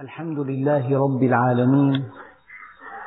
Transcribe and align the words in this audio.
الحمد 0.00 0.38
لله 0.38 0.84
رب 1.04 1.22
العالمين 1.22 2.04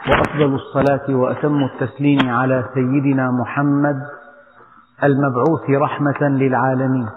وأفضل 0.09 0.55
الصلاة 0.55 1.15
وأتم 1.15 1.63
التسليم 1.63 2.29
على 2.29 2.65
سيدنا 2.73 3.31
محمد 3.31 3.95
المبعوث 5.03 5.69
رحمة 5.69 6.21
للعالمين. 6.21 7.07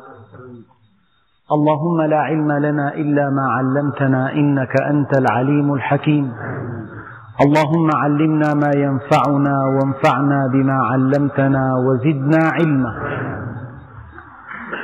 اللهم 1.53 2.03
لا 2.03 2.21
علم 2.21 2.53
لنا 2.53 2.95
إلا 2.95 3.31
ما 3.31 3.47
علمتنا 3.57 4.33
إنك 4.33 4.81
أنت 4.83 5.19
العليم 5.19 5.75
الحكيم. 5.75 6.33
اللهم 7.45 7.89
علمنا 7.97 8.55
ما 8.55 8.71
ينفعنا 8.77 9.57
وانفعنا 9.75 10.47
بما 10.53 10.79
علمتنا 10.91 11.65
وزدنا 11.87 12.43
علما. 12.53 12.93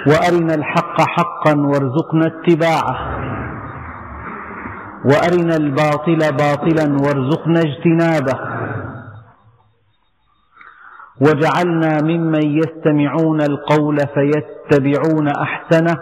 وأرنا 0.08 0.54
الحق 0.54 1.00
حقا 1.00 1.54
وارزقنا 1.56 2.26
اتباعه. 2.26 3.11
وأرنا 5.04 5.56
الباطل 5.56 6.18
باطلا 6.18 6.96
وارزقنا 7.02 7.60
اجتنابه. 7.60 8.62
واجعلنا 11.20 12.02
ممن 12.02 12.42
يستمعون 12.42 13.40
القول 13.40 13.96
فيتبعون 13.96 15.28
أحسنه 15.28 15.96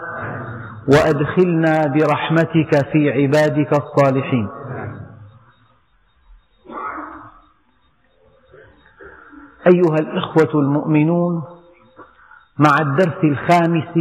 وأدخلنا 0.87 1.81
برحمتك 1.87 2.91
في 2.91 3.11
عبادك 3.11 3.71
الصالحين. 3.73 4.49
أيها 9.67 9.95
الإخوة 9.99 10.61
المؤمنون 10.61 11.43
مع 12.59 12.71
الدرس 12.79 13.23
الخامس 13.23 13.97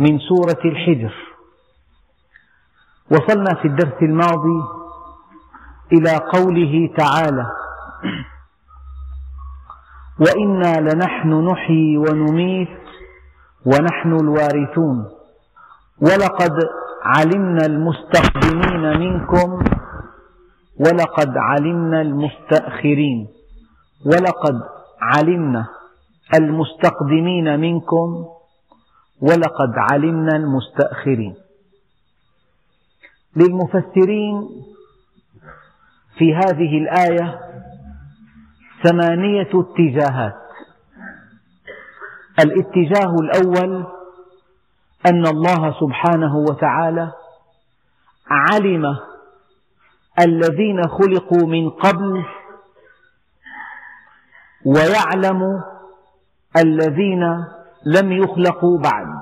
من 0.00 0.18
سورة 0.18 0.60
الحجر 0.64 1.27
وصلنا 3.12 3.54
في 3.62 3.68
الدرس 3.68 4.02
الماضي 4.02 4.60
إلى 5.92 6.16
قوله 6.16 6.90
تعالى 6.98 7.46
وإنا 10.20 10.80
لنحن 10.80 11.30
نحيي 11.50 11.98
ونميت 11.98 12.78
ونحن 13.66 14.12
الوارثون. 14.12 15.08
ولقد 16.00 16.54
علمنا 17.04 17.66
المستقدمين 17.66 18.98
منكم 18.98 19.64
ولقد 20.80 21.36
علمنا 21.36 22.00
المستأخرين. 22.00 23.28
ولقد 24.06 24.60
علمنا 25.00 25.66
المستقدمين 26.34 27.60
منكم 27.60 28.26
ولقد 29.22 29.72
علمنا 29.92 30.36
المستأخرين. 30.36 31.34
للمفسرين 33.38 34.48
في 36.18 36.34
هذه 36.34 36.78
الآية 36.78 37.40
ثمانية 38.84 39.50
اتجاهات. 39.54 40.34
الاتجاه 42.44 43.14
الأول 43.22 43.86
أن 45.06 45.26
الله 45.26 45.80
سبحانه 45.80 46.36
وتعالى 46.36 47.12
علم 48.30 48.96
الذين 50.20 50.82
خلقوا 50.82 51.48
من 51.48 51.70
قبل 51.70 52.24
ويعلم 54.64 55.62
الذين 56.56 57.24
لم 57.86 58.12
يخلقوا 58.12 58.78
بعد. 58.78 59.17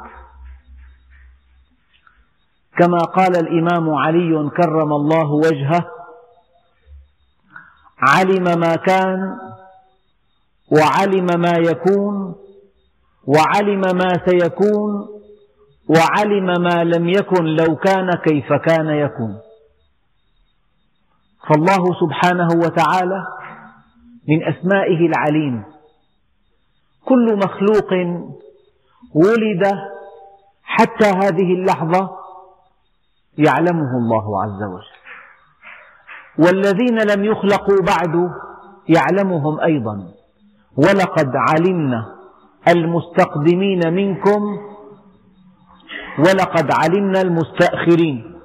كما 2.78 2.98
قال 2.98 3.36
الإمام 3.36 3.94
علي 3.94 4.50
كرم 4.56 4.92
الله 4.92 5.30
وجهه 5.30 5.90
علم 7.98 8.60
ما 8.60 8.76
كان 8.76 9.38
وعلم 10.72 11.40
ما 11.40 11.52
يكون 11.58 12.34
وعلم 13.26 13.80
ما 13.80 14.12
سيكون 14.26 15.08
وعلم 15.88 16.46
ما 16.62 16.84
لم 16.84 17.08
يكن 17.08 17.44
لو 17.44 17.76
كان 17.76 18.10
كيف 18.24 18.52
كان 18.52 18.88
يكون. 18.88 19.38
فالله 21.48 21.84
سبحانه 22.00 22.48
وتعالى 22.56 23.26
من 24.28 24.44
أسمائه 24.44 25.06
العليم 25.06 25.64
كل 27.04 27.36
مخلوق 27.36 27.92
ولد 29.14 29.72
حتى 30.62 31.06
هذه 31.06 31.54
اللحظة 31.54 32.25
يعلمه 33.38 33.98
الله 33.98 34.42
عز 34.42 34.62
وجل. 34.62 34.96
والذين 36.38 36.98
لم 36.98 37.24
يخلقوا 37.24 37.82
بعد 37.86 38.30
يعلمهم 38.88 39.60
أيضا. 39.60 40.08
ولقد 40.76 41.32
علمنا 41.36 42.16
المستقدمين 42.68 43.94
منكم. 43.94 44.58
ولقد 46.18 46.70
علمنا 46.72 47.20
المستأخرين. 47.20 48.40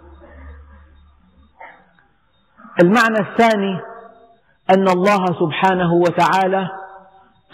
المعنى 2.84 3.20
الثاني 3.20 3.80
أن 4.70 4.88
الله 4.88 5.26
سبحانه 5.26 5.94
وتعالى 5.94 6.70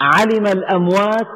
علم 0.00 0.46
الأموات 0.46 1.28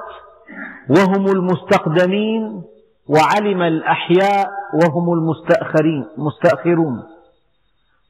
وهم 0.90 1.26
المستقدمين 1.26 2.62
وعلم 3.08 3.62
الأحياء 3.62 4.61
وهم 4.74 5.12
المستأخرين 5.12 6.06
مستأخرون. 6.16 7.02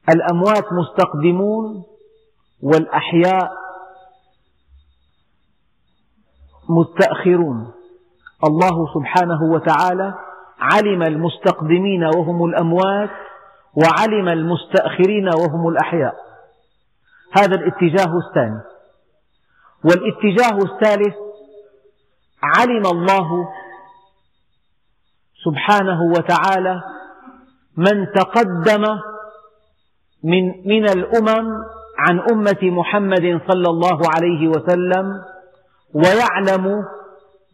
الأموات 0.09 0.73
مستقدمون 0.73 1.83
والأحياء 2.63 3.51
مستأخرون. 6.69 7.71
الله 8.47 8.93
سبحانه 8.93 9.43
وتعالى 9.43 10.13
علم 10.59 11.03
المستقدمين 11.03 12.03
وهم 12.03 12.45
الأموات 12.45 13.09
وعلم 13.75 14.27
المستأخرين 14.27 15.27
وهم 15.27 15.67
الأحياء. 15.67 16.15
هذا 17.37 17.55
الاتجاه 17.55 18.17
الثاني. 18.27 18.61
والاتجاه 19.85 20.57
الثالث 20.57 21.15
علم 22.43 22.85
الله 22.85 23.49
سبحانه 25.45 26.01
وتعالى 26.03 26.81
من 27.77 28.07
تقدم 28.15 28.83
من 30.23 30.43
من 30.65 30.85
الأمم 30.85 31.47
عن 31.97 32.19
أمة 32.31 32.59
محمد 32.63 33.41
صلى 33.51 33.69
الله 33.69 33.99
عليه 34.15 34.47
وسلم 34.47 35.21
ويعلم 35.93 36.85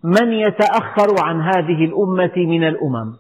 من 0.04 0.34
يتأخر 0.34 1.08
عن 1.24 1.42
هذه 1.42 1.86
الأمة 1.86 2.38
من 2.38 2.68
الأمم. 2.68 3.14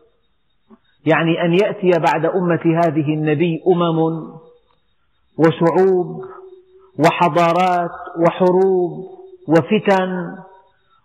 يعني 1.05 1.41
أن 1.41 1.53
يأتي 1.53 1.91
بعد 1.99 2.25
أمة 2.25 2.79
هذه 2.85 3.13
النبي 3.13 3.63
أمم 3.67 3.99
وشعوب 5.37 6.25
وحضارات 6.99 7.91
وحروب 8.19 8.91
وفتن 9.47 10.35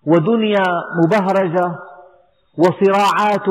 ودنيا 0.07 0.65
مبهرجة 1.05 1.79
وصراعات 2.59 3.49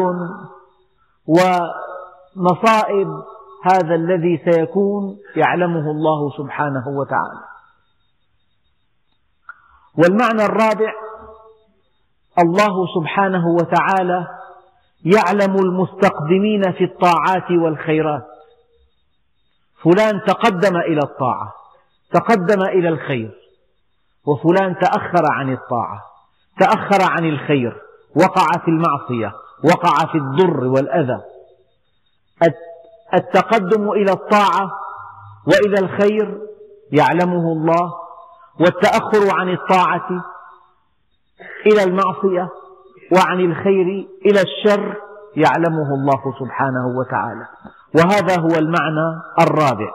ومصائب 1.27 3.07
هذا 3.71 3.95
الذي 3.95 4.41
سيكون 4.51 5.17
يعلمه 5.35 5.91
الله 5.91 6.37
سبحانه 6.37 6.87
وتعالى. 6.87 7.43
والمعنى 9.97 10.45
الرابع 10.45 10.93
الله 12.39 12.87
سبحانه 12.95 13.47
وتعالى 13.47 14.27
يعلم 15.05 15.55
المستقدمين 15.55 16.61
في 16.61 16.83
الطاعات 16.83 17.51
والخيرات. 17.51 18.33
فلان 19.83 20.21
تقدم 20.27 20.77
إلى 20.77 20.99
الطاعة 21.03 21.53
تقدم 22.11 22.61
إلى 22.61 22.89
الخير 22.89 23.31
وفلان 24.25 24.75
تأخر 24.79 25.23
عن 25.31 25.53
الطاعة 25.53 26.01
تأخر 26.59 27.11
عن 27.11 27.29
الخير 27.29 27.81
وقع 28.15 28.45
في 28.65 28.67
المعصية 28.67 29.33
وقع 29.63 30.11
في 30.11 30.17
الضر 30.17 30.63
والأذى. 30.63 31.21
التقدم 33.13 33.91
إلى 33.91 34.11
الطاعة 34.11 34.71
وإلى 35.47 35.79
الخير 35.79 36.41
يعلمه 36.91 37.51
الله 37.51 37.93
والتأخر 38.59 39.39
عن 39.39 39.53
الطاعة 39.53 40.07
إلى 41.65 41.83
المعصية 41.83 42.49
وعن 43.15 43.39
الخير 43.39 44.07
إلى 44.25 44.41
الشر 44.41 44.95
يعلمه 45.35 45.93
الله 45.93 46.39
سبحانه 46.39 46.87
وتعالى. 46.97 47.47
وهذا 47.95 48.41
هو 48.41 48.59
المعنى 48.59 49.21
الرابع. 49.41 49.91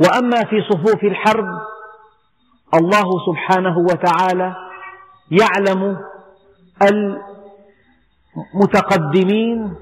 وأما 0.00 0.44
في 0.44 0.62
صفوف 0.70 1.04
الحرب 1.04 1.46
الله 2.74 3.10
سبحانه 3.26 3.78
وتعالى 3.78 4.67
يعلم 5.30 5.98
المتقدمين 8.54 9.74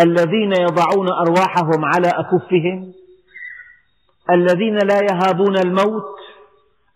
الذين 0.00 0.52
يضعون 0.52 1.08
أرواحهم 1.08 1.84
على 1.84 2.08
أكفهم 2.08 2.92
الذين 4.30 4.78
لا 4.78 5.00
يهابون 5.10 5.58
الموت 5.58 6.16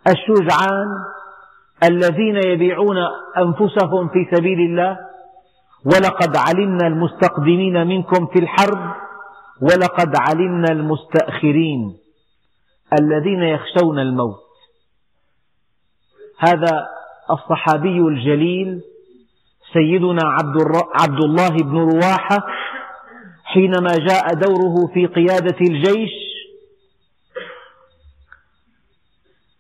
الشجعان 0.09 0.89
الذين 1.85 2.37
يبيعون 2.37 2.97
أنفسهم 3.39 4.09
في 4.09 4.37
سبيل 4.37 4.61
الله 4.61 4.99
ولقد 5.85 6.37
علمنا 6.37 6.87
المستقدمين 6.87 7.87
منكم 7.87 8.27
في 8.27 8.39
الحرب 8.39 8.95
ولقد 9.63 10.17
علمنا 10.17 10.73
المستأخرين 10.73 11.97
الذين 13.01 13.43
يخشون 13.43 13.99
الموت. 13.99 14.45
هذا 16.39 16.87
الصحابي 17.31 17.99
الجليل 17.99 18.83
سيدنا 19.73 20.23
عبد 21.01 21.25
الله 21.25 21.49
بن 21.49 21.77
رواحة 21.77 22.47
حينما 23.45 23.93
جاء 24.09 24.35
دوره 24.35 24.87
في 24.95 25.07
قيادة 25.07 25.57
الجيش 25.61 26.11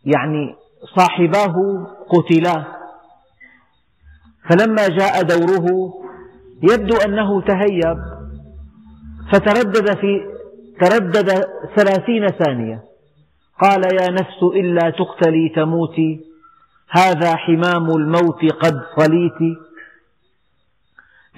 يعني 0.04 0.54
صاحباه 0.96 1.54
قتلا 2.08 2.64
فلما 4.50 4.88
جاء 4.88 5.22
دوره 5.22 5.94
يبدو 6.62 6.96
أنه 6.96 7.40
تهيب 7.40 7.96
فتردد 9.32 9.96
في 10.00 10.34
تردد 10.80 11.30
ثلاثين 11.76 12.26
ثانية. 12.26 12.82
قال 13.60 13.82
يا 14.00 14.10
نفس 14.10 14.42
إلا 14.42 14.90
تقتلي 14.90 15.48
تموتي 15.56 16.23
هذا 16.96 17.36
حمام 17.36 17.90
الموت 17.90 18.44
قد 18.62 18.74
صليت. 18.98 19.40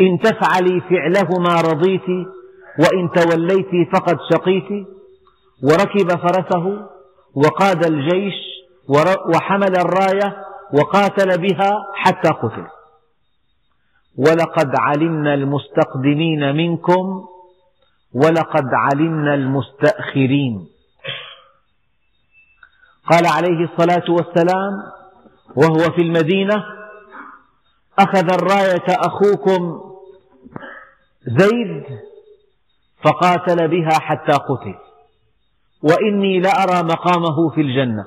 إن 0.01 0.19
تفعلي 0.19 0.81
فعله 0.81 1.29
ما 1.39 1.61
رضيت 1.61 2.09
وإن 2.79 3.11
توليت 3.15 3.89
فقد 3.93 4.19
شقيت. 4.33 4.87
وركب 5.63 6.09
فرسه 6.11 6.89
وقاد 7.35 7.85
الجيش 7.87 8.35
وحمل 9.35 9.77
الراية 9.77 10.37
وقاتل 10.73 11.41
بها 11.41 11.71
حتى 11.95 12.29
قتل. 12.29 12.67
ولقد 14.19 14.73
علمنا 14.79 15.35
المستقدمين 15.35 16.57
منكم 16.57 17.25
ولقد 18.15 18.69
علمنا 18.73 19.35
المستأخرين. 19.35 20.69
قال 23.11 23.27
عليه 23.27 23.65
الصلاة 23.65 24.11
والسلام 24.11 24.73
وهو 25.55 25.93
في 25.95 26.03
المدينة 26.03 26.65
أخذ 27.99 28.33
الراية 28.33 28.87
أخوكم 28.89 29.81
زيد 31.27 31.85
فقاتل 33.05 33.69
بها 33.69 33.99
حتى 34.01 34.33
قتل. 34.33 34.75
وإني 35.83 36.41
لأرى 36.41 36.83
مقامه 36.83 37.51
في 37.55 37.61
الجنة. 37.61 38.05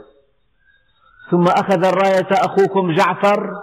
ثم 1.32 1.44
أخذ 1.44 1.86
الراية 1.86 2.30
أخوكم 2.32 2.96
جعفر 2.96 3.54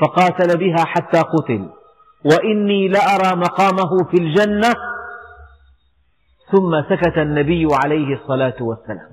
فقاتل 0.00 0.58
بها 0.58 0.84
حتى 0.84 1.20
قتل. 1.20 1.70
وإني 2.24 2.88
لأرى 2.88 3.36
مقامه 3.36 4.04
في 4.10 4.16
الجنة. 4.20 4.74
ثم 6.52 6.82
سكت 6.90 7.18
النبي 7.18 7.68
عليه 7.84 8.14
الصلاة 8.14 8.56
والسلام. 8.60 9.10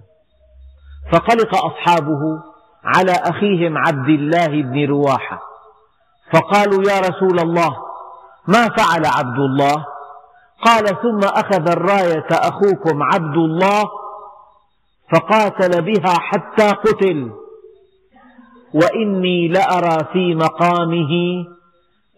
فقلق 1.14 1.56
أصحابه 1.56 2.53
على 2.86 3.12
أخيهم 3.12 3.78
عبد 3.78 4.10
الله 4.10 4.48
بن 4.48 4.88
رواحة. 4.90 5.42
فقالوا 6.34 6.84
يا 6.90 7.00
رسول 7.00 7.40
الله 7.40 7.78
ما 8.48 8.64
فعل 8.64 9.06
عبد 9.06 9.40
الله؟ 9.40 9.86
قال 10.66 10.86
ثم 10.86 11.20
أخذ 11.24 11.70
الراية 11.70 12.28
أخوكم 12.32 13.04
عبد 13.04 13.38
الله 13.38 13.84
فقاتل 15.14 15.82
بها 15.82 16.14
حتى 16.20 16.70
قتل. 16.70 17.32
وإني 18.74 19.48
لأرى 19.48 19.98
في 20.14 20.36
مقامه 20.36 21.12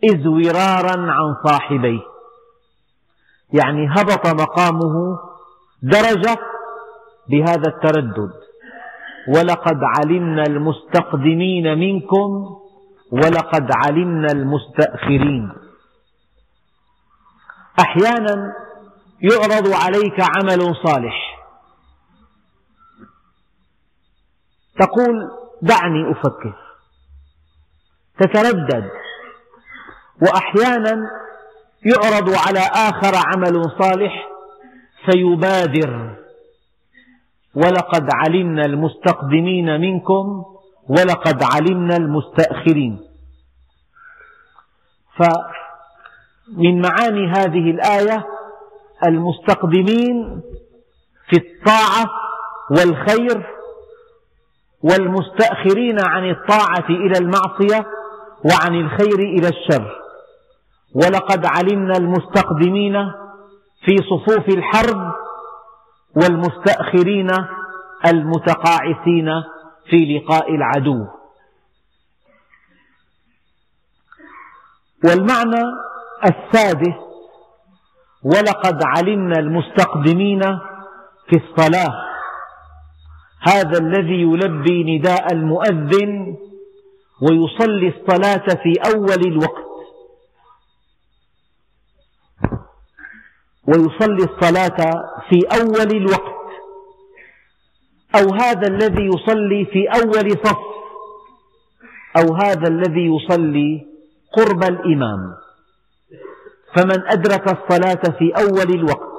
إزورارا 0.06 1.11
عن 1.11 1.35
صاحبيه. 1.45 2.01
يعني 3.53 3.88
هبط 3.91 4.27
مقامه 4.27 5.19
درجة 5.83 6.38
بهذا 7.29 7.68
التردد. 7.68 8.44
ولقد 9.27 9.80
علمنا 9.83 10.44
المستقدمين 10.44 11.77
منكم 11.77 12.60
ولقد 13.12 13.69
علمنا 13.72 14.27
المستأخرين. 14.31 15.51
أحيانا 17.80 18.54
يعرض 19.22 19.68
عليك 19.68 20.19
عمل 20.19 20.75
صالح. 20.83 21.45
تقول 24.80 25.31
دعني 25.62 26.12
أفكر. 26.12 26.56
تتردد. 28.19 28.89
وأحيانا 30.21 31.10
يعرض 31.86 32.30
على 32.30 32.60
آخر 32.60 33.16
عمل 33.16 33.63
صالح 33.80 34.28
فيبادر. 35.06 36.25
ولقد 37.56 38.07
علمنا 38.13 38.66
المستقدمين 38.66 39.81
منكم 39.81 40.46
ولقد 40.90 41.44
علمنا 41.44 41.98
المستأخرين. 41.98 43.00
فمن 45.18 46.81
معاني 46.81 47.28
هذه 47.28 47.72
الآية 47.72 48.25
المستقدمين 49.07 50.42
في 51.30 51.38
الطاعة 51.38 52.06
والخير 52.72 53.56
والمستأخرين 54.84 55.98
عن 56.00 56.30
الطاعة 56.30 56.90
إلى 56.90 57.18
المعصية 57.19 57.86
وعن 58.52 58.75
الخير 58.75 59.19
إلى 59.19 59.48
الشر. 59.48 60.02
ولقد 60.96 61.46
علمنا 61.46 61.98
المستقدمين 61.98 63.12
في 63.86 63.96
صفوف 63.98 64.50
الحرب 64.50 65.25
والمستأخرين 66.15 67.31
المتقاعسين 68.07 69.29
في 69.89 69.97
لقاء 70.17 70.56
العدو. 70.56 71.07
والمعنى 75.06 75.63
السادس 76.23 76.95
ولقد 78.23 78.79
علمنا 78.83 79.39
المستقدمين 79.39 80.41
في 81.30 81.35
الصلاة. 81.35 82.06
هذا 83.42 83.78
الذي 83.78 84.21
يلبي 84.21 84.97
نداء 84.97 85.33
المؤذن 85.33 86.37
ويصلي 87.21 87.87
الصلاة 87.87 88.45
في 88.63 88.73
أول 88.95 89.21
الوقت. 89.28 89.65
ويصلي 93.68 94.24
الصلاة 94.24 94.78
في 95.30 95.40
أول 95.62 95.98
الوقت. 95.98 96.36
أو 98.16 98.34
هذا 98.42 98.68
الذي 98.68 99.06
يصلي 99.06 99.66
في 99.66 99.88
أول 99.88 100.31
صف. 100.44 100.57
أو 102.18 102.36
هذا 102.36 102.68
الذي 102.68 103.10
يصلي 103.16 103.88
قرب 104.38 104.64
الإمام. 104.64 105.34
فمن 106.76 107.07
أدرك 107.07 107.44
الصلاة 107.44 108.18
في 108.19 108.31
أول 108.38 108.76
الوقت 108.76 109.16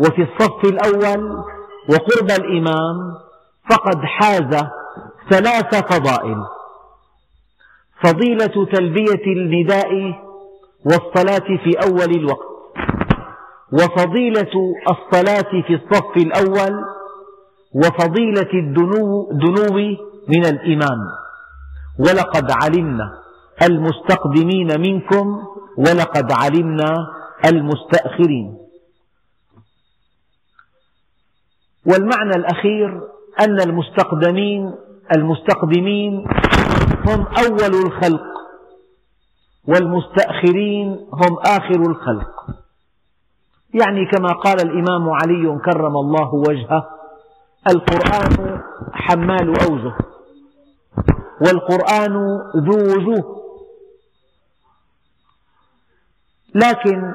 وفي 0.00 0.22
الصف 0.22 0.64
الأول 0.64 1.44
وقرب 1.90 2.30
الإمام 2.40 2.96
فقد 3.70 4.04
حاز 4.04 4.64
ثلاث 5.30 5.74
فضائل. 5.92 6.36
فضيلة 8.04 8.66
تلبية 8.72 9.24
النداء 9.26 9.90
والصلاة 10.84 11.46
في 11.64 11.70
أول 11.86 12.10
الوقت. 12.16 12.49
وفضيلة 13.72 14.52
الصلاة 14.90 15.62
في 15.66 15.74
الصف 15.74 16.16
الأول 16.16 16.84
وفضيلة 17.74 18.52
الدنو, 18.54 19.32
دنو 19.32 19.76
من 20.28 20.46
الإمام. 20.46 20.98
ولقد 21.98 22.50
علمنا 22.50 23.18
المستقدمين 23.62 24.80
منكم 24.80 25.42
ولقد 25.78 26.32
علمنا 26.32 26.94
المستأخرين. 27.44 28.58
والمعنى 31.86 32.36
الأخير 32.36 33.00
أن 33.40 33.60
المستقدمين 33.60 34.74
المستقدمين 35.16 36.26
هم 37.06 37.26
أول 37.26 37.74
الخلق 37.86 38.22
والمستأخرين 39.68 40.88
هم 41.12 41.38
آخر 41.38 41.80
الخلق. 41.90 42.59
يعني 43.74 44.06
كما 44.06 44.32
قال 44.32 44.60
الإمام 44.60 45.10
علي 45.10 45.58
كرم 45.64 45.96
الله 45.96 46.34
وجهه 46.34 47.00
القرآن 47.68 48.62
حمال 48.92 49.60
أوجه 49.70 49.94
والقرآن 51.40 52.14
ذو 52.56 52.78
وجوه. 52.92 53.40
لكن 56.54 57.14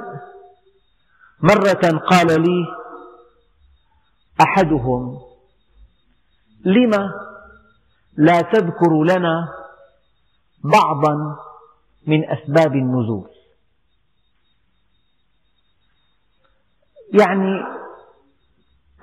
مرة 1.42 2.00
قال 2.10 2.42
لي 2.42 2.66
أحدهم 4.42 5.20
لم 6.66 6.92
لا 8.18 8.42
تذكر 8.42 9.04
لنا 9.04 9.50
بعضا 10.64 11.38
من 12.08 12.30
أسباب 12.30 12.76
النزول؟ 12.76 13.35
يعني 17.20 17.62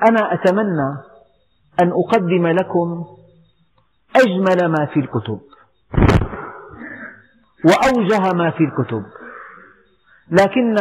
أنا 0.08 0.34
أتمنى 0.34 0.96
أن 1.82 1.90
أقدم 1.92 2.46
لكم 2.46 3.04
أجمل 4.16 4.68
ما 4.68 4.86
في 4.86 5.00
الكتب 5.00 5.40
وأوجه 7.64 8.32
ما 8.36 8.50
في 8.50 8.64
الكتب 8.64 9.04
لكن 10.30 10.76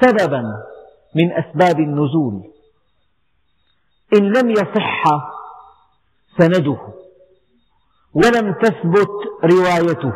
سببا 0.00 0.42
من 1.16 1.32
أسباب 1.32 1.80
النزول 1.80 2.42
إن 4.14 4.32
لم 4.32 4.50
يصح 4.50 5.04
سنده 6.38 6.78
ولم 8.14 8.52
تثبت 8.52 9.10
روايته 9.44 10.14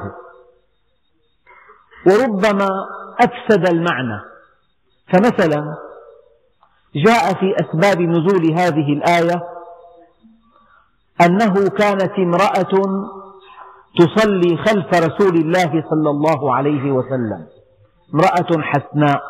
وربما 2.06 2.68
أفسد 3.20 3.68
المعنى. 3.68 4.20
فمثلا 5.12 5.76
جاء 6.94 7.34
في 7.34 7.54
أسباب 7.60 8.00
نزول 8.00 8.52
هذه 8.52 8.92
الآية 8.92 9.42
أنه 11.20 11.68
كانت 11.68 12.12
امرأة 12.18 12.72
تصلي 13.98 14.56
خلف 14.56 14.94
رسول 14.94 15.36
الله 15.36 15.84
صلى 15.90 16.10
الله 16.10 16.54
عليه 16.54 16.92
وسلم. 16.92 17.46
امرأة 18.14 18.62
حسناء 18.62 19.22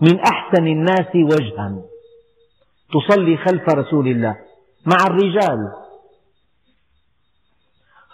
من 0.00 0.20
أحسن 0.20 0.66
الناس 0.66 1.14
وجها. 1.14 1.74
تصلي 2.92 3.36
خلف 3.36 3.68
رسول 3.68 4.08
الله 4.08 4.36
مع 4.86 5.06
الرجال. 5.06 5.72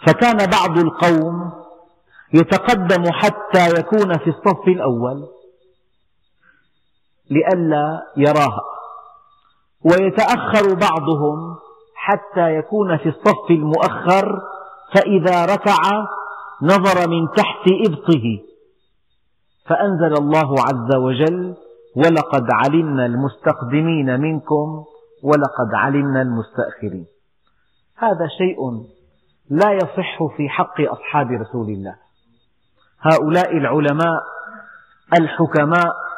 فكان 0.07 0.37
بعض 0.37 0.77
القوم 0.79 1.51
يتقدم 2.33 3.03
حتى 3.11 3.79
يكون 3.79 4.17
في 4.17 4.29
الصف 4.29 4.67
الأول. 4.67 5.27
لئلا 7.29 8.01
يراها. 8.17 8.61
ويتأخر 9.85 10.75
بعضهم 10.75 11.55
حتى 11.95 12.55
يكون 12.55 12.97
في 12.97 13.09
الصف 13.09 13.49
المؤخر 13.49 14.41
فإذا 14.95 15.45
ركع 15.45 15.77
نظر 16.61 17.09
من 17.09 17.27
تحت 17.37 17.65
إبطه. 17.87 18.39
فأنزل 19.65 20.13
الله 20.23 20.55
عز 20.59 20.95
وجل 20.95 21.55
ولقد 21.95 22.47
علمنا 22.51 23.05
المستقدمين 23.05 24.19
منكم 24.19 24.83
ولقد 25.23 25.73
علمنا 25.73 26.21
المستأخرين. 26.21 27.05
هذا 27.97 28.27
شيء 28.37 28.57
لا 29.49 29.71
يصح 29.71 30.23
في 30.37 30.49
حق 30.49 30.81
أصحاب 30.81 31.31
رسول 31.31 31.67
الله. 31.69 31.95
هؤلاء 33.01 33.57
العلماء 33.57 34.23
الحكماء 35.21 36.08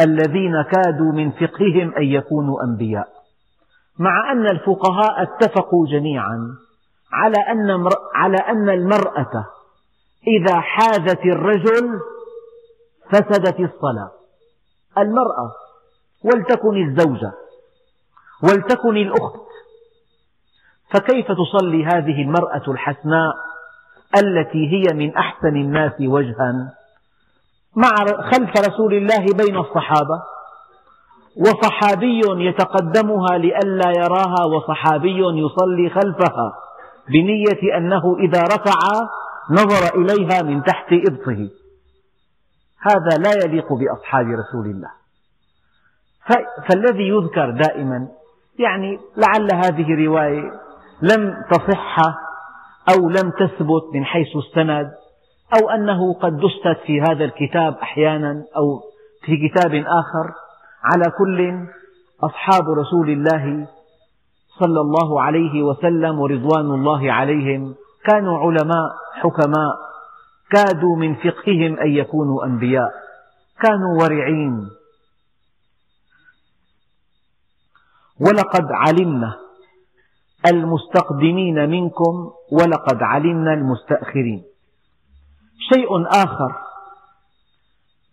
الذين 0.00 0.62
كادوا 0.62 1.12
من 1.12 1.30
فقههم 1.30 1.94
أن 1.96 2.02
يكونوا 2.02 2.64
أنبياء. 2.64 3.08
مع 3.98 4.32
أن 4.32 4.46
الفقهاء 4.46 5.22
اتفقوا 5.22 5.86
جميعا 5.86 6.56
على 7.12 7.36
أن, 7.48 7.88
على 8.14 8.36
أن 8.36 8.68
المرأة 8.68 9.46
إذا 10.26 10.60
حازت 10.60 11.20
الرجل 11.24 12.00
فسدت 13.12 13.60
الصلاة. 13.60 14.10
المرأة 14.98 15.52
ولتكن 16.24 16.76
الزوجة 16.88 17.32
ولتكن 18.42 18.96
الأخت. 18.96 19.44
فكيف 20.94 21.26
تصلي 21.26 21.84
هذه 21.84 22.22
المرأة 22.22 22.62
الحسناء 22.68 23.34
التي 24.22 24.70
هي 24.72 24.94
من 24.94 25.16
أحسن 25.16 25.56
الناس 25.56 25.92
وجها؟ 26.00 26.74
مع 27.76 27.94
خلف 28.32 28.50
رسول 28.68 28.94
الله 28.94 29.26
بين 29.44 29.56
الصحابة 29.56 30.22
وصحابي 31.36 32.20
يتقدمها 32.48 33.38
لئلا 33.38 33.90
يراها 33.96 34.44
وصحابي 34.44 35.18
يصلي 35.18 35.90
خلفها 35.90 36.52
بنية 37.08 37.76
أنه 37.76 38.16
إذا 38.18 38.42
ركع 38.42 38.78
نظر 39.50 40.00
إليها 40.00 40.42
من 40.42 40.62
تحت 40.62 40.92
إبطه. 40.92 41.50
هذا 42.80 43.16
لا 43.18 43.32
يليق 43.44 43.72
بأصحاب 43.72 44.26
رسول 44.26 44.66
الله. 44.66 44.90
فالذي 46.68 47.08
يذكر 47.08 47.50
دائما 47.50 48.08
يعني 48.58 48.98
لعل 49.16 49.48
هذه 49.64 50.04
رواية 50.06 50.52
لم 51.02 51.42
تصح 51.50 51.98
أو 52.90 53.08
لم 53.08 53.30
تثبت 53.30 53.94
من 53.94 54.04
حيث 54.04 54.36
السند 54.36 54.90
أو 55.54 55.70
أنه 55.70 56.14
قد 56.14 56.36
دست 56.36 56.86
في 56.86 57.00
هذا 57.00 57.24
الكتاب 57.24 57.74
أحيانا 57.74 58.44
أو 58.56 58.80
في 59.24 59.48
كتاب 59.48 59.74
آخر 59.74 60.32
على 60.82 61.04
كل 61.18 61.66
أصحاب 62.22 62.62
رسول 62.78 63.10
الله 63.10 63.68
صلى 64.60 64.80
الله 64.80 65.22
عليه 65.22 65.62
وسلم 65.62 66.18
ورضوان 66.18 66.66
الله 66.74 67.12
عليهم. 67.12 67.74
كانوا 68.06 68.38
علماء 68.38 68.90
حكماء 69.12 69.76
كادوا 70.50 70.96
من 70.96 71.14
فقههم 71.14 71.78
أن 71.78 71.90
يكونوا 71.90 72.44
أنبياء. 72.44 72.90
كانوا 73.62 74.02
ورعين. 74.02 74.68
ولقد 78.20 78.66
علمنا 78.70 79.34
المستقدمين 80.52 81.70
منكم 81.70 82.30
ولقد 82.52 83.02
علمنا 83.02 83.54
المستأخرين. 83.54 84.53
شيء 85.58 86.06
آخر. 86.06 86.54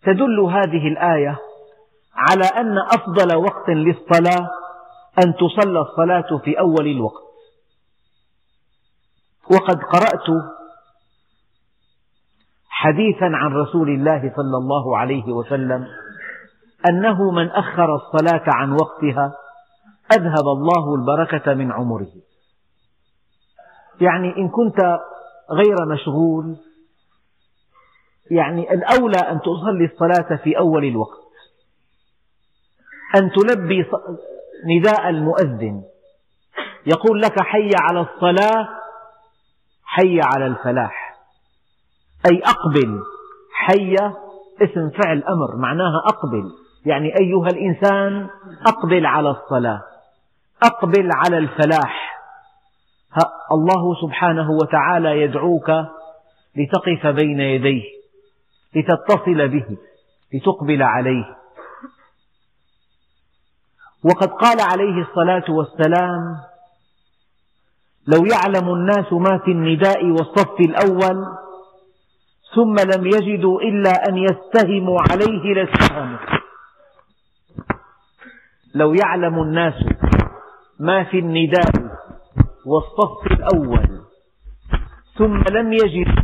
تدل 0.02 0.40
هذه 0.40 0.88
الآية 0.88 1.38
على 2.14 2.44
أن 2.44 2.78
أفضل 2.78 3.36
وقت 3.36 3.68
للصلاة 3.68 4.50
أن 5.24 5.34
تصلى 5.34 5.80
الصلاة 5.80 6.38
في 6.44 6.58
أول 6.58 6.86
الوقت. 6.86 7.22
وقد 9.50 9.82
قرأت 9.82 10.52
حديثا 12.68 13.24
عن 13.24 13.52
رسول 13.52 13.88
الله 13.88 14.32
صلى 14.36 14.56
الله 14.56 14.98
عليه 14.98 15.32
وسلم 15.32 15.86
أنه 16.88 17.30
من 17.30 17.50
أخر 17.50 17.94
الصلاة 17.94 18.44
عن 18.46 18.72
وقتها 18.72 19.32
أذهب 20.12 20.46
الله 20.46 20.94
البركة 20.94 21.54
من 21.54 21.72
عمره. 21.72 22.10
يعني 24.00 24.36
إن 24.36 24.48
كنت 24.48 24.80
غير 25.50 25.86
مشغول 25.86 26.56
يعني 28.30 28.72
الأولى 28.72 29.18
أن 29.18 29.40
تصلي 29.40 29.84
الصلاة 29.84 30.36
في 30.36 30.58
أول 30.58 30.84
الوقت. 30.84 31.22
أن 33.20 33.30
تلبي 33.30 33.86
نداء 34.66 35.08
المؤذن. 35.08 35.82
يقول 36.86 37.20
لك 37.20 37.40
حي 37.40 37.70
على 37.80 38.00
الصلاة 38.00 38.68
حي 39.84 40.20
على 40.24 40.46
الفلاح. 40.46 41.16
أي 42.32 42.42
أقبل 42.44 43.00
حي 43.52 43.94
اسم 44.62 44.90
فعل 44.90 45.22
أمر 45.22 45.56
معناها 45.56 46.02
أقبل. 46.06 46.50
يعني 46.86 47.12
أيها 47.20 47.46
الإنسان 47.46 48.28
أقبل 48.66 49.06
على 49.06 49.30
الصلاة. 49.30 49.82
أقبل 50.62 51.08
على 51.14 51.38
الفلاح. 51.38 52.22
الله 53.52 53.94
سبحانه 54.02 54.50
وتعالى 54.50 55.22
يدعوك 55.22 55.70
لتقف 56.56 57.06
بين 57.06 57.40
يديه. 57.40 58.01
لتتصل 58.76 59.48
به 59.48 59.76
لتقبل 60.34 60.82
عليه. 60.82 61.36
وقد 64.04 64.28
قال 64.28 64.60
عليه 64.60 65.02
الصلاة 65.02 65.44
والسلام 65.50 66.36
لو 68.06 68.24
يعلم 68.26 68.74
الناس 68.74 69.12
ما 69.12 69.38
في 69.38 69.50
النداء 69.50 70.04
والصف 70.04 70.60
الأول 70.60 71.26
ثم 72.54 72.74
لم 72.74 73.06
يجدوا 73.06 73.60
إلا 73.60 73.90
أن 74.08 74.16
يستهموا 74.18 74.98
عليه 75.10 75.54
لاستهموا 75.54 76.18
لو 78.74 78.94
يعلم 78.94 79.42
الناس 79.42 79.74
ما 80.80 81.04
في 81.04 81.18
النداء 81.18 81.72
والصف 82.66 83.26
الأول 83.32 84.00
ثم 85.18 85.42
لم 85.52 85.72
يجدوا 85.72 86.22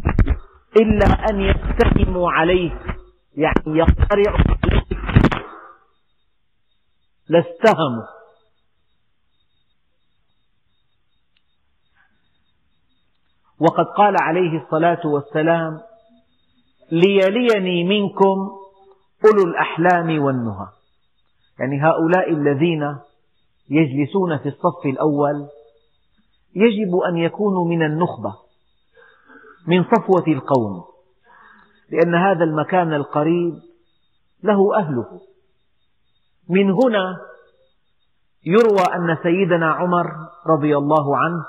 إلا 0.80 1.06
أن 1.30 1.40
يستهموا 1.40 2.30
عليه 2.30 2.70
يعني 3.36 3.78
يقترعوا 3.78 4.38
عليه. 4.64 4.82
لاستهموا. 7.28 8.06
وقد 13.60 13.84
قال 13.96 14.16
عليه 14.22 14.62
الصلاة 14.64 15.06
والسلام 15.06 15.80
ليليني 16.92 17.84
منكم 17.84 18.50
أولو 19.24 19.42
الأحلام 19.44 20.22
والنهى. 20.22 20.66
يعني 21.58 21.80
هؤلاء 21.82 22.32
الذين 22.32 22.98
يجلسون 23.70 24.38
في 24.38 24.48
الصف 24.48 24.86
الأول 24.86 25.48
يجب 26.54 26.96
أن 26.96 27.16
يكونوا 27.16 27.68
من 27.68 27.82
النخبة. 27.82 28.47
من 29.68 29.84
صفوة 29.84 30.24
القوم 30.28 30.84
لأن 31.90 32.14
هذا 32.14 32.44
المكان 32.44 32.94
القريب 32.94 33.54
له 34.42 34.76
أهله. 34.78 35.20
من 36.48 36.70
هنا 36.70 37.16
يروى 38.46 38.82
أن 38.94 39.16
سيدنا 39.22 39.72
عمر 39.72 40.06
رضي 40.46 40.76
الله 40.76 41.16
عنه 41.16 41.44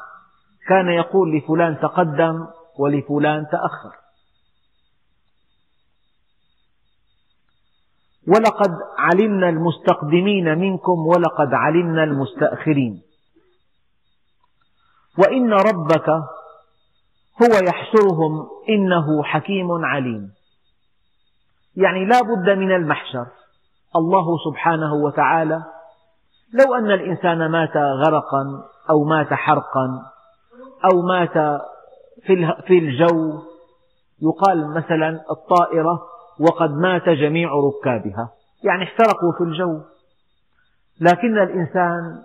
كان 0.67 0.89
يقول 0.89 1.37
لفلان 1.37 1.79
تقدم 1.79 2.47
ولفلان 2.79 3.47
تأخر. 3.51 3.95
ولقد 8.27 8.71
علمنا 8.97 9.49
المستقدمين 9.49 10.57
منكم 10.57 11.07
ولقد 11.07 11.53
علمنا 11.53 12.03
المستأخرين. 12.03 13.01
وإن 15.17 15.53
ربك 15.53 16.09
هو 17.41 17.59
يحشرهم 17.67 18.47
إنه 18.69 19.23
حكيم 19.23 19.67
عليم. 19.85 20.31
يعني 21.75 22.05
لا 22.05 22.19
بد 22.21 22.49
من 22.49 22.71
المحشر. 22.71 23.25
الله 23.95 24.25
سبحانه 24.49 24.93
وتعالى 24.93 25.63
لو 26.53 26.75
أن 26.75 26.91
الإنسان 26.91 27.51
مات 27.51 27.77
غرقا 27.77 28.43
أو 28.89 29.03
مات 29.03 29.33
حرقا 29.33 29.87
أو 30.91 31.01
مات 31.01 31.61
في 32.67 32.77
الجو 32.79 33.41
يقال 34.21 34.73
مثلا 34.73 35.19
الطائرة 35.31 35.99
وقد 36.39 36.71
مات 36.71 37.09
جميع 37.09 37.49
ركابها. 37.53 38.29
يعني 38.63 38.83
احترقوا 38.83 39.33
في 39.37 39.43
الجو. 39.43 39.81
لكن 41.01 41.37
الإنسان 41.37 42.21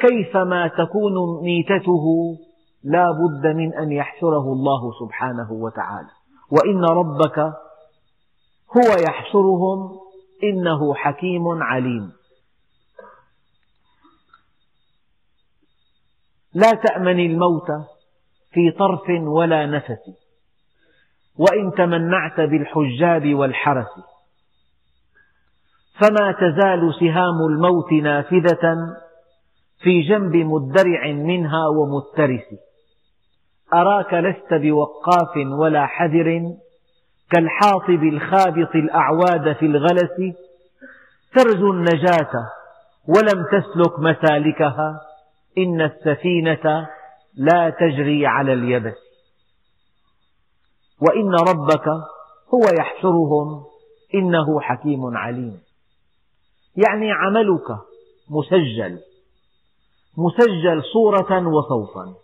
كيفما 0.00 0.68
تكون 0.68 1.42
ميتته 1.42 2.36
لا 2.84 3.06
بد 3.10 3.46
من 3.46 3.74
أن 3.74 3.92
يحشره 3.92 4.52
الله 4.52 4.92
سبحانه 5.00 5.52
وتعالى. 5.52 6.10
وإن 6.50 6.84
ربك 6.84 7.38
هو 8.76 8.96
يحشرهم 9.08 9.98
إنه 10.42 10.94
حكيم 10.94 11.62
عليم. 11.62 12.12
لا 16.54 16.70
تأمن 16.70 17.20
الموت 17.20 17.66
في 18.52 18.70
طرف 18.70 19.02
ولا 19.26 19.66
نفس. 19.66 20.02
وإن 21.38 21.72
تمنعت 21.76 22.40
بالحجاب 22.40 23.34
والحرس. 23.34 23.92
فما 26.00 26.32
تزال 26.32 26.94
سهام 27.00 27.46
الموت 27.50 27.92
نافذة 27.92 28.96
في 29.82 30.02
جنب 30.02 30.36
مدرع 30.36 31.12
منها 31.12 31.68
ومترس. 31.68 32.71
أراك 33.74 34.14
لست 34.14 34.54
بوقاف 34.54 35.36
ولا 35.58 35.86
حذر 35.86 36.54
كالحاطب 37.30 38.02
الخابط 38.02 38.74
الأعواد 38.74 39.52
في 39.52 39.66
الغلس 39.66 40.34
ترجو 41.36 41.70
النجاة 41.70 42.32
ولم 43.08 43.44
تسلك 43.52 43.98
مسالكها 43.98 45.00
إن 45.58 45.80
السفينة 45.80 46.88
لا 47.36 47.70
تجري 47.70 48.26
على 48.26 48.52
اليبس. 48.52 48.96
وإن 51.00 51.34
ربك 51.34 51.88
هو 52.54 52.62
يحشرهم 52.78 53.64
إنه 54.14 54.60
حكيم 54.60 55.16
عليم. 55.16 55.60
يعني 56.76 57.12
عملك 57.12 57.78
مسجل 58.30 58.98
مسجل 60.18 60.82
صورة 60.92 61.48
وصوتا 61.48 62.21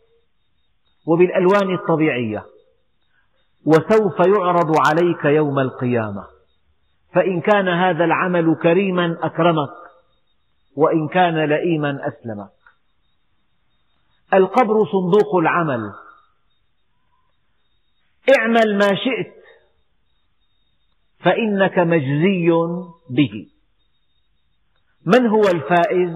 وبالألوان 1.09 1.75
الطبيعية. 1.75 2.45
وسوف 3.67 4.19
يعرض 4.27 4.73
عليك 4.87 5.25
يوم 5.25 5.59
القيامة. 5.59 6.25
فإن 7.15 7.41
كان 7.41 7.69
هذا 7.69 8.05
العمل 8.05 8.57
كريما 8.63 9.19
أكرمك 9.23 9.71
وإن 10.77 11.09
كان 11.09 11.45
لئيما 11.45 11.91
أسلمك. 12.09 12.51
القبر 14.35 14.75
صندوق 14.85 15.37
العمل. 15.37 15.93
اعمل 18.39 18.79
ما 18.79 18.89
شئت 18.89 19.35
فإنك 21.21 21.79
مجزي 21.79 22.51
به. 23.11 23.49
من 25.07 25.27
هو 25.27 25.41
الفائز 25.41 26.11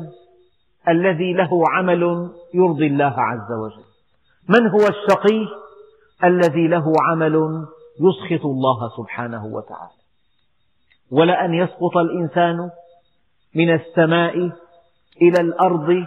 الذي 0.88 1.32
له 1.32 1.62
عمل 1.68 2.30
يرضي 2.54 2.86
الله 2.86 3.14
عز 3.20 3.52
وجل؟ 3.52 3.91
من 4.48 4.66
هو 4.66 4.88
الشقي 4.88 5.46
الذي 6.24 6.68
له 6.68 6.92
عمل 7.10 7.36
يسخط 8.00 8.46
الله 8.46 8.90
سبحانه 8.96 9.46
وتعالى؟ 9.46 10.02
ولأن 11.10 11.54
يسقط 11.54 11.96
الإنسان 11.96 12.70
من 13.54 13.74
السماء 13.74 14.36
إلى 15.22 15.40
الأرض 15.40 16.06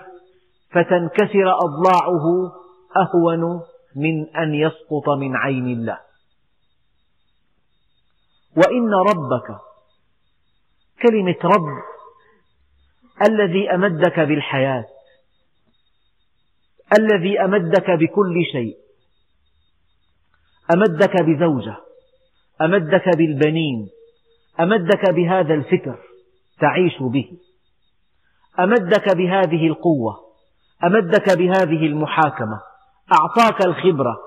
فتنكسر 0.72 1.54
أضلاعه 1.66 2.26
أهون 2.98 3.62
من 3.96 4.36
أن 4.36 4.54
يسقط 4.54 5.10
من 5.20 5.36
عين 5.36 5.68
الله. 5.68 6.00
وإن 8.58 8.94
ربك 8.94 9.58
كلمة 11.02 11.36
رب 11.44 11.84
الذي 13.30 13.72
أمدك 13.72 14.20
بالحياة 14.20 14.95
الذي 17.00 17.42
أمدك 17.42 17.92
بكل 17.92 18.46
شيء. 18.52 18.76
أمدك 20.74 21.22
بزوجة 21.22 21.78
أمدك 22.62 23.18
بالبنين 23.18 23.90
أمدك 24.60 25.10
بهذا 25.10 25.54
الفكر 25.54 26.00
تعيش 26.60 26.94
به. 27.02 27.32
أمدك 28.60 29.16
بهذه 29.18 29.68
القوة 29.68 30.20
أمدك 30.84 31.38
بهذه 31.38 31.86
المحاكمة. 31.86 32.62
أعطاك 33.14 33.66
الخبرة 33.66 34.18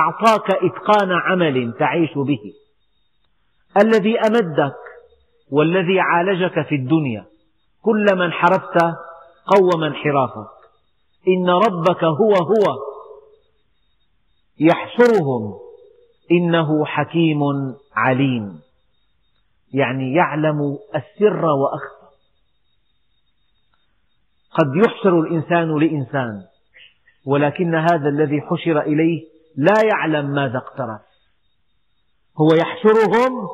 أعطاك 0.00 0.50
إتقان 0.50 1.12
عمل 1.12 1.74
تعيش 1.78 2.14
به. 2.14 2.52
الذي 3.76 4.18
أمدك 4.18 4.76
والذي 5.50 6.00
عالجك 6.00 6.66
في 6.68 6.74
الدنيا 6.74 7.26
كلما 7.82 8.24
انحرفت 8.24 8.78
قوم 9.46 9.84
انحرافك 9.84 10.59
إن 11.28 11.50
ربك 11.50 12.04
هو 12.04 12.34
هو 12.34 12.78
يحشرهم 14.60 15.58
إنه 16.30 16.84
حكيم 16.84 17.40
عليم. 17.96 18.60
يعني 19.72 20.14
يعلم 20.14 20.78
السر 20.94 21.44
وأخفى. 21.44 22.10
قد 24.50 24.76
يحشر 24.86 25.20
الإنسان 25.20 25.78
لإنسان 25.78 26.42
ولكن 27.26 27.74
هذا 27.74 28.08
الذي 28.08 28.40
حشر 28.40 28.80
إليه 28.80 29.24
لا 29.56 29.74
يعلم 29.92 30.30
ماذا 30.30 30.58
اقترف. 30.58 31.00
هو 32.40 32.48
يحشرهم 32.54 33.48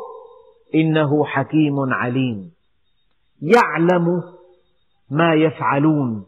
إنه 0.74 1.24
حكيم 1.24 1.74
عليم. 1.94 2.52
يعلم 3.42 4.22
ما 5.10 5.34
يفعلون. 5.34 6.26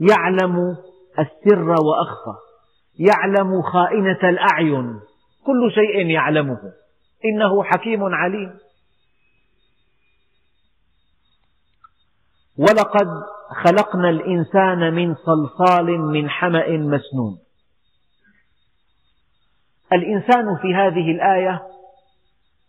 يعلم 0.00 0.76
السر 1.18 1.68
وأخفى 1.68 2.34
يعلم 2.98 3.62
خائنة 3.62 4.28
الأعين 4.28 5.00
كل 5.46 5.72
شيء 5.74 6.06
يعلمه. 6.06 6.60
إنه 7.24 7.62
حكيم 7.62 8.04
عليم. 8.04 8.58
ولقد 12.58 13.08
خلقنا 13.64 14.10
الإنسان 14.10 14.94
من 14.94 15.14
صلصال 15.14 15.86
من 16.00 16.30
حمأ 16.30 16.68
مسنون. 16.68 17.38
الإنسان 19.92 20.56
في 20.62 20.74
هذه 20.74 21.10
الآية 21.10 21.62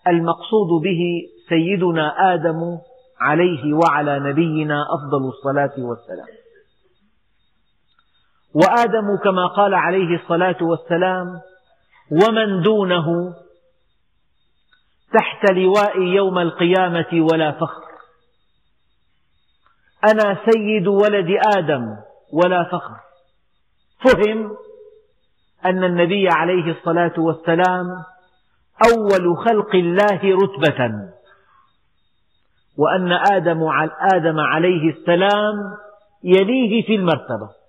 المقصود 0.08 0.84
به 0.84 1.22
سيدنا 1.50 2.34
آدم 2.34 2.78
عليه 3.20 3.74
وعلى 3.74 4.20
نبينا 4.20 4.86
أفضل 4.94 5.28
الصلاة 5.28 5.86
والسلام. 5.86 6.41
وآدم 8.54 9.18
كما 9.24 9.48
قال 9.48 9.74
عليه 9.74 10.16
الصلاة 10.24 10.58
والسلام 10.62 11.28
ومن 12.12 12.62
دونه 12.62 13.34
تحت 15.14 15.52
لواء 15.52 16.02
يوم 16.02 16.40
القيامة 16.40 17.28
ولا 17.32 17.52
فخر. 17.52 17.84
أنا 20.12 20.38
سيد 20.50 20.88
ولد 20.88 21.28
آدم 21.58 21.84
ولا 22.34 22.64
فخر. 22.64 22.96
فهم 24.04 24.58
أن 25.66 25.84
النبي 25.84 26.28
عليه 26.30 26.72
الصلاة 26.72 27.14
والسلام 27.18 27.88
أول 28.88 29.38
خلق 29.38 29.76
الله 29.76 30.20
رتبة 30.24 30.92
وأن 32.78 33.12
آدم, 33.32 33.64
آدم 34.14 34.40
عليه 34.40 34.90
السلام 34.90 35.56
يليه 36.24 36.86
في 36.88 36.96
المرتبة. 36.96 37.61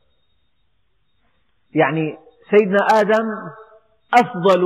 يعني 1.75 2.19
سيدنا 2.51 2.87
آدم 3.01 3.27
أفضل 4.15 4.63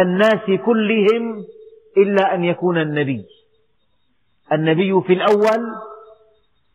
الناس 0.00 0.60
كلهم 0.66 1.44
إلا 1.96 2.34
أن 2.34 2.44
يكون 2.44 2.78
النبي. 2.78 3.26
النبي 4.52 5.02
في 5.06 5.12
الأول 5.12 5.62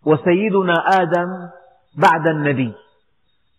وسيدنا 0.05 0.73
آدم 0.73 1.49
بعد 1.97 2.27
النبي. 2.27 2.73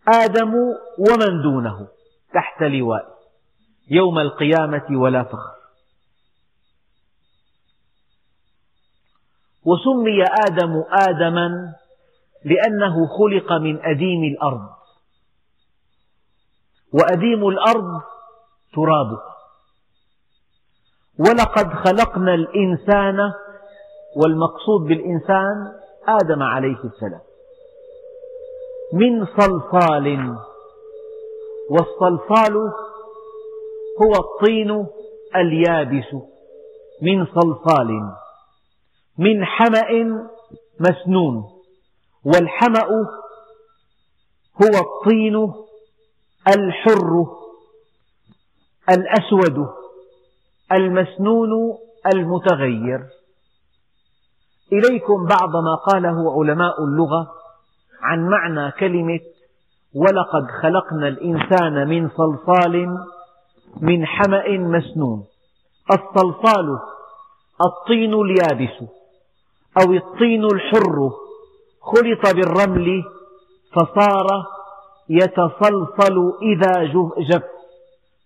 آدم 0.08 0.52
ومن 0.98 1.42
دونه 1.42 1.88
تحت 2.34 2.62
لواء. 2.62 3.16
يوم 3.90 4.18
القيامة 4.18 4.86
ولا 4.90 5.22
فخر. 5.22 5.56
وسمي 9.64 10.22
آدم 10.48 10.82
آدما 11.08 11.74
لأنه 12.44 13.06
خلق 13.06 13.52
من 13.52 13.84
أديم 13.84 14.24
الأرض. 14.24 14.75
وأديم 16.92 17.48
الأرض 17.48 18.00
ترابها. 18.74 19.36
ولقد 21.18 21.72
خلقنا 21.72 22.34
الإنسان 22.34 23.32
والمقصود 24.16 24.80
بالإنسان 24.88 25.72
آدم 26.08 26.42
عليه 26.42 26.78
السلام. 26.84 27.20
من 28.92 29.26
صلصال 29.26 30.36
والصلصال 31.70 32.56
هو 34.02 34.12
الطين 34.12 34.86
اليابس. 35.36 36.14
من 37.02 37.26
صلصال 37.26 38.12
من 39.18 39.44
حمأ 39.44 40.20
مسنون. 40.80 41.44
والحمأ 42.24 42.88
هو 44.62 44.74
الطين 44.86 45.65
الحر 46.48 47.26
الأسود 48.90 49.68
المسنون 50.72 51.78
المتغير. 52.14 53.06
إليكم 54.72 55.26
بعض 55.26 55.56
ما 55.56 55.74
قاله 55.74 56.38
علماء 56.38 56.84
اللغة 56.84 57.28
عن 58.02 58.28
معنى 58.28 58.72
كلمة 58.72 59.20
ولقد 59.94 60.46
خلقنا 60.62 61.08
الإنسان 61.08 61.88
من 61.88 62.10
صلصال 62.10 62.98
من 63.80 64.06
حمأ 64.06 64.48
مسنون. 64.48 65.24
الصلصال 65.90 66.78
الطين 67.64 68.14
اليابس 68.14 68.82
أو 69.80 69.92
الطين 69.92 70.44
الحر. 70.44 71.10
خلط 71.80 72.34
بالرمل 72.34 73.04
فصار 73.72 74.26
يتصلصل 75.08 76.38
إذا 76.42 76.84
جف 77.30 77.44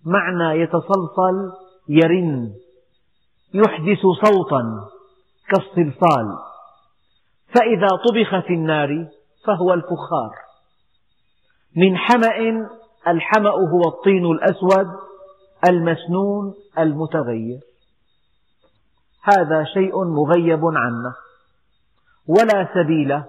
معنى 0.06 0.60
يتصلصل 0.60 1.52
يرن. 1.88 2.52
يحدث 3.54 4.00
صوتا 4.24 4.88
كالصلصال 5.48 6.38
فإذا 7.54 7.88
طبخ 7.88 8.46
في 8.46 8.54
النار 8.54 9.08
فهو 9.46 9.74
الفخار. 9.74 10.30
من 11.76 11.96
حمأ 11.96 12.68
الحمأ 13.08 13.50
هو 13.50 13.88
الطين 13.88 14.26
الأسود 14.26 14.86
المسنون 15.68 16.54
المتغير. 16.78 17.60
هذا 19.22 19.64
شيء 19.64 20.04
مغيب 20.04 20.60
عنا 20.64 21.14
ولا 22.28 22.68
سبيل 22.74 23.22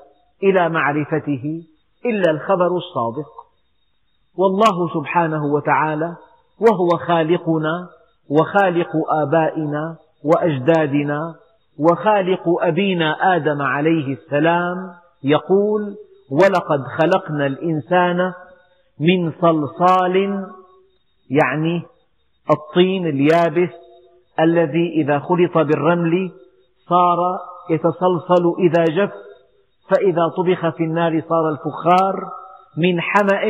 إلى 0.44 0.70
معرفته 0.70 1.64
إلا 2.06 2.32
الخبر 2.32 2.78
الصادق. 2.78 3.41
والله 4.38 4.94
سبحانه 4.94 5.46
وتعالى 5.46 6.16
وهو 6.60 6.90
خالقنا 7.08 7.88
وخالق 8.30 8.90
آبائنا 9.22 9.96
وأجدادنا 10.26 11.36
وخالق 11.80 12.44
أبينا 12.62 13.36
آدم 13.36 13.62
عليه 13.62 14.14
السلام 14.14 14.76
يقول 15.24 15.96
ولقد 16.32 16.84
خلقنا 17.02 17.46
الإنسان 17.46 18.34
من 19.00 19.32
صلصال 19.42 20.46
يعني 21.30 21.84
الطين 22.52 23.08
اليابس 23.08 23.70
الذي 24.40 25.02
إذا 25.02 25.20
خلط 25.20 25.58
بالرمل 25.58 26.32
صار 26.90 27.18
يتصلصل 27.70 28.56
إذا 28.60 28.84
جف 28.84 29.12
فإذا 29.90 30.28
طبخ 30.38 30.70
في 30.78 30.84
النار 30.84 31.24
صار 31.30 31.50
الفخار 31.50 32.41
من 32.78 33.02
حمأ 33.02 33.44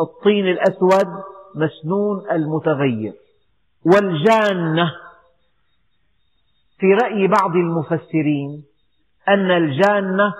الطين 0.00 0.48
الأسود 0.48 1.08
مسنون 1.54 2.30
المتغير. 2.30 3.12
والجانة 3.86 4.92
في 6.78 6.86
رأي 7.04 7.26
بعض 7.26 7.56
المفسرين 7.56 8.64
أن 9.28 9.50
الجانة 9.50 10.34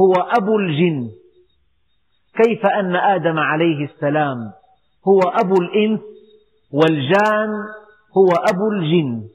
هو 0.00 0.12
أبو 0.12 0.58
الجن. 0.58 1.10
كيف 2.44 2.66
أن 2.66 2.96
آدم 2.96 3.38
عليه 3.38 3.84
السلام 3.84 4.52
هو 5.08 5.20
أبو 5.20 5.54
الإنس 5.62 6.00
والجان 6.72 7.50
هو 8.16 8.28
أبو 8.50 8.68
الجن؟ 8.72 9.28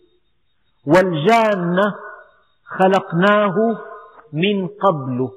والجانة 0.87 1.95
خلقناه 2.65 3.55
من 4.33 4.67
قبل 4.67 5.29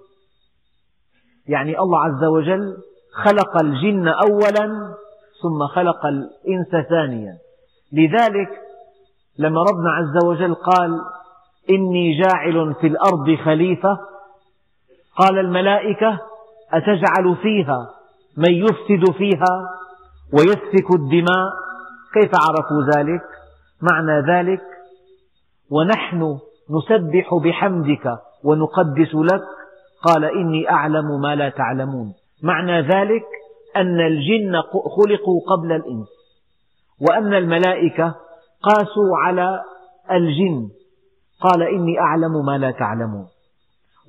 يعني 1.47 1.79
الله 1.79 1.99
عز 2.05 2.25
وجل 2.25 2.77
خلق 3.25 3.63
الجن 3.63 4.09
أولا 4.09 4.95
ثم 5.43 5.67
خلق 5.75 6.07
الإنس 6.07 6.87
ثانيا. 6.89 7.39
لذلك 7.93 8.49
لما 9.39 9.63
ربنا 9.63 9.91
عز 9.91 10.25
وجل 10.25 10.55
قال 10.55 11.01
إني 11.71 12.21
جاعل 12.23 12.75
في 12.81 12.87
الأرض 12.87 13.35
خليفة 13.45 13.99
قال 15.17 15.39
الملائكة 15.39 16.19
أتجعل 16.73 17.37
فيها 17.43 17.91
من 18.37 18.53
يفسد 18.53 19.13
فيها 19.19 19.71
ويسفك 20.33 20.95
الدماء؟ 20.95 21.53
كيف 22.15 22.31
عرفوا 22.49 22.83
ذلك؟ 22.97 23.23
معنى 23.83 24.21
ذلك 24.33 24.63
ونحن 25.71 26.39
نسبح 26.71 27.35
بحمدك 27.35 28.19
ونقدس 28.45 29.15
لك 29.15 29.45
قال 30.05 30.25
إني 30.25 30.71
أعلم 30.71 31.21
ما 31.21 31.35
لا 31.35 31.49
تعلمون. 31.49 32.15
معنى 32.43 32.81
ذلك 32.81 33.27
أن 33.77 34.01
الجن 34.01 34.63
خلقوا 34.97 35.41
قبل 35.51 35.73
الإنس 35.73 36.09
وأن 37.01 37.35
الملائكة 37.35 38.15
قاسوا 38.63 39.17
على 39.25 39.63
الجن. 40.11 40.69
قال 41.41 41.63
إني 41.63 42.01
أعلم 42.01 42.45
ما 42.47 42.59
لا 42.59 42.71
تعلمون. 42.71 43.27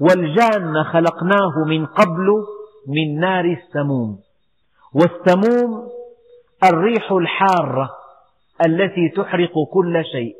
والجان 0.01 0.83
خلقناه 0.83 1.65
من 1.67 1.85
قبل 1.85 2.27
من 2.87 3.19
نار 3.19 3.45
السموم 3.45 4.19
والسموم 4.93 5.89
الريح 6.63 7.11
الحارة 7.11 7.89
التي 8.65 9.09
تحرق 9.15 9.53
كل 9.73 10.03
شيء 10.11 10.35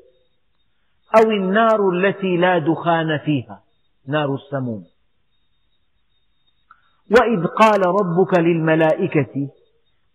أو 1.17 1.31
النار 1.31 1.89
التي 1.89 2.37
لا 2.37 2.57
دخان 2.57 3.17
فيها 3.25 3.59
نار 4.07 4.35
السموم. 4.35 4.83
وإذ 7.11 7.45
قال 7.45 7.81
ربك 7.85 8.39
للملائكة 8.39 9.49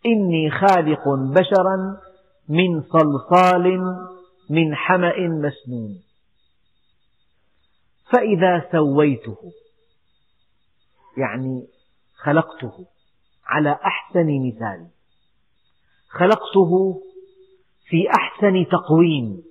إني 0.07 0.50
خالق 0.50 1.09
بشرا 1.09 1.96
من 2.48 2.83
صلصال 2.83 3.81
من 4.50 4.74
حمأ 4.74 5.18
مسنون. 5.18 6.03
فإذا 8.12 8.68
سويته 8.72 9.37
يعني 11.16 11.66
خلقته 12.16 12.87
على 13.46 13.72
أحسن 13.72 14.26
مثال. 14.46 14.88
خلقته 16.09 17.03
في 17.88 18.11
أحسن 18.11 18.66
تقويم. 18.70 19.42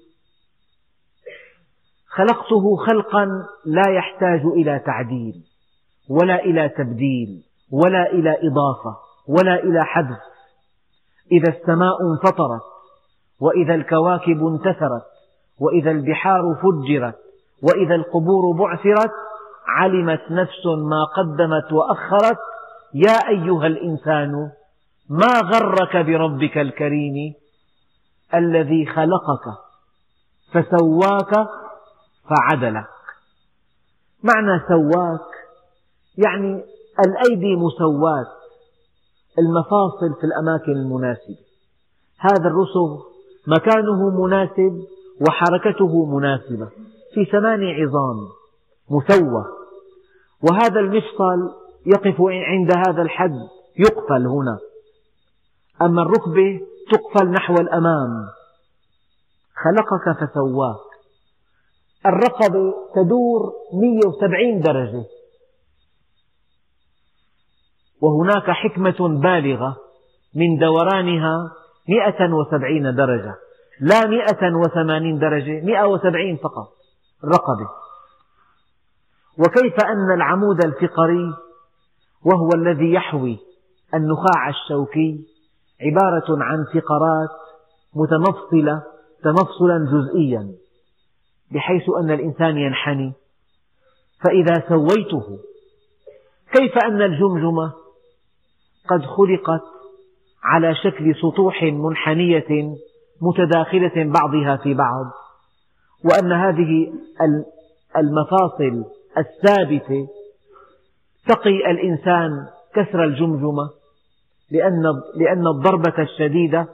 خلقته 2.07 2.75
خلقا 2.75 3.25
لا 3.65 3.89
يحتاج 3.89 4.41
إلى 4.45 4.79
تعديل. 4.85 5.48
ولا 6.09 6.35
إلى 6.35 6.69
تبديل 6.69 7.43
ولا 7.71 8.11
إلى 8.11 8.29
إضافة 8.29 8.97
ولا 9.27 9.55
إلى 9.63 9.85
حذف. 9.85 10.19
إذا 11.31 11.57
السماء 11.57 11.97
انفطرت 12.11 12.61
وإذا 13.41 13.75
الكواكب 13.75 14.47
انتثرت 14.47 15.03
وإذا 15.59 15.91
البحار 15.91 16.41
فجرت 16.61 17.15
وإذا 17.63 17.95
القبور 17.95 18.57
بعثرت 18.59 19.11
علمت 19.67 20.21
نفس 20.31 20.65
ما 20.65 21.03
قدمت 21.17 21.73
وأخرت 21.73 22.37
يا 22.93 23.29
أيها 23.29 23.67
الإنسان 23.67 24.51
ما 25.09 25.39
غرك 25.43 25.97
بربك 26.05 26.57
الكريم 26.57 27.33
الذي 28.35 28.85
خلقك؟ 28.85 29.45
فسواك 30.53 31.47
فعدلك. 32.29 32.87
معنى 34.23 34.61
سواك 34.67 35.38
يعني 36.17 36.63
الأيدي 37.05 37.55
مسواة 37.55 38.27
المفاصل 39.39 40.19
في 40.19 40.23
الأماكن 40.23 40.71
المناسبة. 40.71 41.37
هذا 42.17 42.47
الرسغ 42.49 43.01
مكانه 43.47 44.09
مناسب 44.25 44.83
وحركته 45.27 46.05
مناسبة. 46.05 46.69
في 47.13 47.25
ثمان 47.25 47.63
عظام 47.63 48.27
مسوى 48.89 49.45
وهذا 50.43 50.79
المفصل 50.79 51.55
يقف 51.85 52.21
عند 52.21 52.71
هذا 52.87 53.01
الحد 53.01 53.39
يقفل 53.79 54.27
هنا. 54.27 54.59
أما 55.81 56.01
الركبة 56.01 56.61
تقفل 56.91 57.31
نحو 57.31 57.53
الأمام. 57.53 58.27
خلقك 59.63 60.17
فسواك. 60.17 60.89
الرقبة 62.05 62.73
تدور 62.95 63.53
170 63.73 64.61
درجة. 64.61 65.05
وهناك 68.01 68.51
حكمة 68.51 69.19
بالغة 69.21 69.77
من 70.35 70.57
دورانها 70.57 71.51
170 71.89 72.95
درجة 72.95 73.35
لا 73.81 74.07
180 74.07 75.19
درجة 75.19 75.65
170 75.65 76.35
فقط 76.35 76.67
الرقبة 77.23 77.69
وكيف 79.37 79.73
أن 79.85 80.13
العمود 80.13 80.65
الفقري 80.65 81.33
وهو 82.25 82.49
الذي 82.55 82.93
يحوي 82.93 83.37
النخاع 83.93 84.49
الشوكي 84.49 85.25
عبارة 85.81 86.43
عن 86.43 86.65
فقرات 86.73 87.29
متمفصلة 87.95 88.83
تمفصلا 89.23 89.87
جزئيا 89.91 90.51
بحيث 91.51 91.83
أن 92.01 92.11
الإنسان 92.11 92.57
ينحني. 92.57 93.13
فإذا 94.23 94.63
سويته 94.69 95.39
كيف 96.53 96.77
أن 96.83 97.01
الجمجمة 97.01 97.73
قد 98.89 99.01
خلقت 99.01 99.61
على 100.43 100.75
شكل 100.75 101.15
سطوح 101.15 101.63
منحنية 101.63 102.75
متداخلة 103.21 104.11
بعضها 104.13 104.57
في 104.63 104.73
بعض 104.73 105.05
وأن 106.05 106.31
هذه 106.31 106.93
المفاصل 107.97 108.85
الثابتة 109.17 110.07
تقي 111.27 111.71
الإنسان 111.71 112.47
كسر 112.75 113.03
الجمجمة 113.03 113.69
لأن 115.15 115.47
الضربة 115.47 116.03
الشديدة 116.03 116.67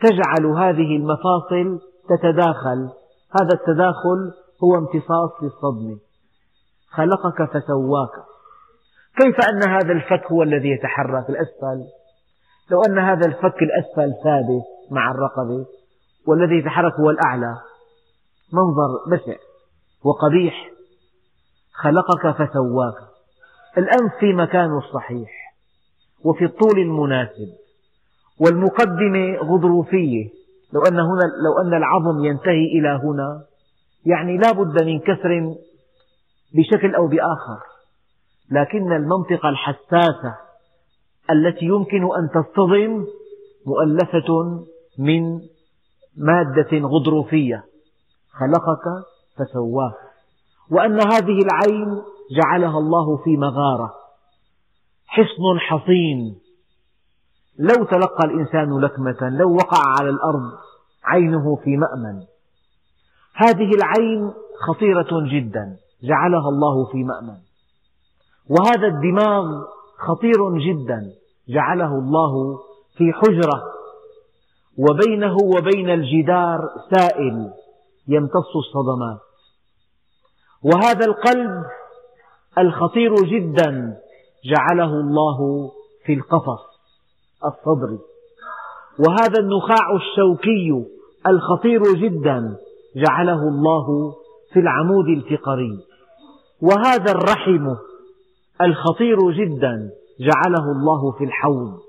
تجعل 0.00 0.46
هذه 0.46 0.96
المفاصل 0.96 1.80
تتداخل. 2.08 2.88
هذا 3.40 3.54
التداخل 3.54 4.32
هو 4.64 4.74
امتصاص 4.78 5.30
للصدمة. 5.42 5.98
خلقك 6.90 7.44
فسواك. 7.50 8.10
كيف 9.16 9.36
أن 9.52 9.70
هذا 9.70 9.92
الفك 9.92 10.32
هو 10.32 10.42
الذي 10.42 10.68
يتحرك 10.68 11.30
الأسفل؟ 11.30 11.84
لو 12.70 12.82
أن 12.82 12.98
هذا 12.98 13.26
الفك 13.26 13.62
الأسفل 13.62 14.14
ثابت 14.24 14.64
مع 14.90 15.10
الرقبة 15.10 15.66
والذي 16.26 16.54
يتحرك 16.58 16.92
هو 16.92 17.10
الأعلى. 17.10 17.54
منظر 18.52 18.88
بشع 19.10 19.38
وقبيح. 20.04 20.70
خلقك 21.72 22.36
فسواك. 22.36 22.94
الأنف 23.78 24.12
في 24.20 24.32
مكانه 24.32 24.78
الصحيح. 24.78 25.30
وفي 26.24 26.44
الطول 26.44 26.78
المناسب. 26.78 27.48
والمقدمة 28.40 29.36
غضروفية 29.36 30.28
لو 30.72 30.80
أن 30.82 30.98
هنا 31.00 31.24
لو 31.44 31.58
أن 31.62 31.74
العظم 31.74 32.24
ينتهي 32.24 32.64
إلى 32.64 32.88
هنا 32.88 33.44
يعني 34.06 34.36
لا 34.38 34.52
بد 34.52 34.84
من 34.84 35.00
كسر 35.00 35.54
بشكل 36.54 36.94
أو 36.94 37.06
بآخر. 37.06 37.69
لكن 38.50 38.92
المنطقة 38.92 39.48
الحساسة 39.48 40.34
التي 41.30 41.64
يمكن 41.64 42.02
أن 42.02 42.30
تصطدم 42.34 43.06
مؤلفة 43.66 44.64
من 44.98 45.40
مادة 46.16 46.78
غضروفية. 46.78 47.64
خلقك 48.40 49.04
فسواك. 49.36 49.94
وأن 50.70 51.00
هذه 51.00 51.38
العين 51.42 52.02
جعلها 52.30 52.78
الله 52.78 53.16
في 53.16 53.36
مغارة. 53.36 53.94
حصن 55.06 55.58
حصين. 55.58 56.38
لو 57.58 57.84
تلقى 57.84 58.24
الإنسان 58.24 58.80
لكمة 58.80 59.28
لو 59.28 59.54
وقع 59.54 59.82
على 60.00 60.10
الأرض 60.10 60.52
عينه 61.04 61.56
في 61.56 61.76
مأمن. 61.76 62.22
هذه 63.34 63.70
العين 63.74 64.32
خطيرة 64.68 65.28
جدا. 65.32 65.76
جعلها 66.02 66.48
الله 66.48 66.84
في 66.92 67.04
مأمن. 67.04 67.49
وهذا 68.50 68.86
الدماغ 68.86 69.44
خطير 69.98 70.58
جدا 70.58 71.12
جعله 71.48 71.98
الله 71.98 72.58
في 72.96 73.12
حجرة 73.12 73.62
وبينه 74.78 75.36
وبين 75.56 75.90
الجدار 75.90 76.58
سائل 76.90 77.50
يمتص 78.08 78.56
الصدمات. 78.56 79.20
وهذا 80.62 81.06
القلب 81.06 81.64
الخطير 82.58 83.14
جدا 83.14 83.96
جعله 84.44 85.00
الله 85.00 85.70
في 86.04 86.12
القفص 86.14 86.62
الصدري. 87.44 87.98
وهذا 88.98 89.40
النخاع 89.40 89.96
الشوكي 89.96 90.86
الخطير 91.26 91.82
جدا 91.82 92.56
جعله 92.96 93.48
الله 93.48 94.14
في 94.52 94.60
العمود 94.60 95.08
الفقري. 95.08 95.78
وهذا 96.62 97.12
الرحم 97.12 97.74
الخطير 98.62 99.18
جدا 99.30 99.90
جعله 100.20 100.72
الله 100.72 101.12
في 101.18 101.24
الحوض 101.24 101.80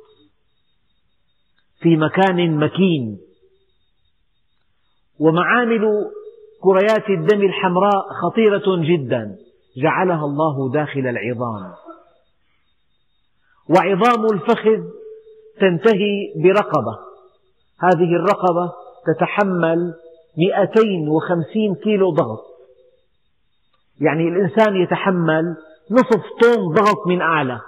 في 1.82 1.98
مكان 1.98 2.58
مكين. 2.58 3.20
ومعامل 5.20 6.12
كريات 6.62 7.10
الدم 7.10 7.42
الحمراء 7.42 8.04
خطيرة 8.24 8.64
جدا 8.78 9.38
جعلها 9.78 10.26
الله 10.26 10.72
داخل 10.72 11.00
العظام. 11.00 11.74
وعظام 13.70 14.26
الفخذ 14.34 14.84
تنتهي 15.60 16.34
برقبة. 16.44 16.98
هذه 17.80 18.16
الرقبة 18.16 18.74
تتحمل 19.08 19.94
250 20.38 21.76
كيلو 21.84 22.10
ضغط. 22.10 22.44
يعني 24.02 24.28
الإنسان 24.28 24.76
يتحمل 24.76 25.56
نصف 25.92 26.24
طن 26.42 26.74
ضغط 26.74 27.08
من 27.08 27.22
أعلى. 27.22 27.62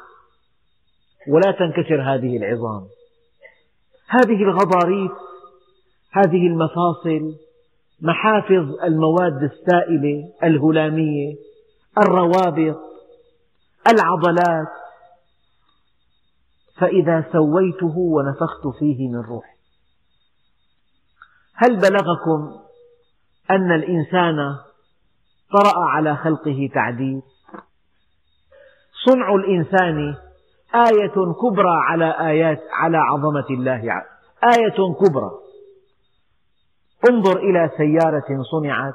ولا 1.28 1.52
تنكسر 1.52 2.02
هذه 2.02 2.38
العظام. 2.38 2.88
هذه 4.08 4.44
الغضاريف 4.44 5.12
هذه 6.12 6.48
المفاصل 6.48 7.36
محافظ 8.02 8.84
المواد 8.84 9.44
السائلة 9.44 10.34
الهلامية 10.44 11.36
الروابط 11.98 12.80
العضلات. 13.88 14.84
فإذا 16.78 17.26
سويته 17.32 17.98
ونفخت 17.98 18.80
فيه 18.80 19.10
من 19.10 19.20
روحي 19.20 19.54
هل 21.56 21.76
بلغكم 21.76 22.60
أن 23.52 23.72
الإنسان 23.72 24.56
طرأ 25.52 25.86
على 25.90 26.16
خلقه 26.16 26.70
تعديل؟ 26.74 27.22
صنع 29.06 29.36
الإنسان 29.36 30.16
آية 30.76 31.34
كبرى 31.42 31.78
على 31.90 32.30
آيات 32.30 32.62
على 32.72 32.98
عظمة 32.98 33.46
الله 33.50 33.82
آية 34.44 34.94
كبرى. 34.94 35.32
انظر 37.10 37.40
إلى 37.40 37.72
سيارة 37.78 38.44
صنعت. 38.52 38.94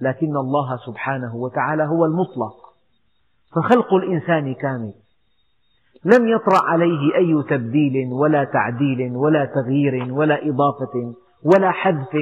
لكن 0.00 0.36
الله 0.36 0.76
سبحانه 0.86 1.36
وتعالى 1.36 1.82
هو 1.82 2.04
المطلق 2.04 2.66
فخلق 3.56 3.94
الإنسان 3.94 4.54
كامل. 4.54 4.94
لم 6.04 6.28
يطرأ 6.28 6.64
عليه 6.64 7.14
أي 7.16 7.42
تبديل 7.50 8.12
ولا 8.12 8.44
تعديل 8.44 9.16
ولا 9.16 9.44
تغيير 9.44 10.12
ولا 10.12 10.48
إضافة. 10.48 11.14
ولا 11.44 11.70
حذف 11.70 12.14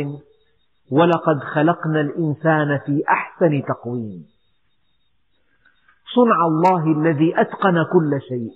ولقد 0.90 1.38
خلقنا 1.54 2.00
الإنسان 2.00 2.78
في 2.86 3.02
أحسن 3.08 3.62
تقويم. 3.68 4.26
صنع 6.14 6.46
الله 6.46 7.00
الذي 7.00 7.40
أتقن 7.40 7.84
كل 7.92 8.20
شيء. 8.28 8.50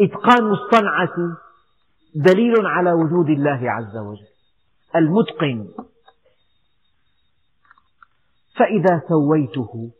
إتقان 0.00 0.52
الصنعة 0.52 1.36
دليل 2.14 2.66
على 2.66 2.92
وجود 2.92 3.28
الله 3.30 3.70
عز 3.70 3.96
وجل. 3.96 4.26
المتقن. 4.96 5.68
فإذا 8.56 9.02
سويته 9.08 9.90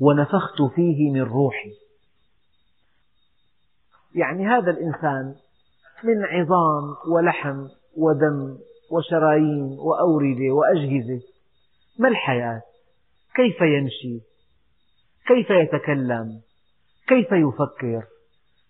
ونفخت 0.00 0.62
فيه 0.74 1.12
من 1.12 1.22
روحي. 1.22 1.72
يعني 4.14 4.46
هذا 4.46 4.70
الإنسان 4.70 5.34
من 6.04 6.24
عظام 6.24 6.96
ولحم 7.12 7.66
ودم 7.96 8.58
وشرايين 8.90 9.76
وأوردة 9.78 10.50
وأجهزة 10.50 11.20
ما 11.98 12.08
الحياة؟ 12.08 12.62
كيف 13.34 13.60
يمشي؟ 13.60 14.20
كيف 15.26 15.50
يتكلم؟ 15.50 16.40
كيف 17.08 17.32
يفكر؟ 17.32 18.04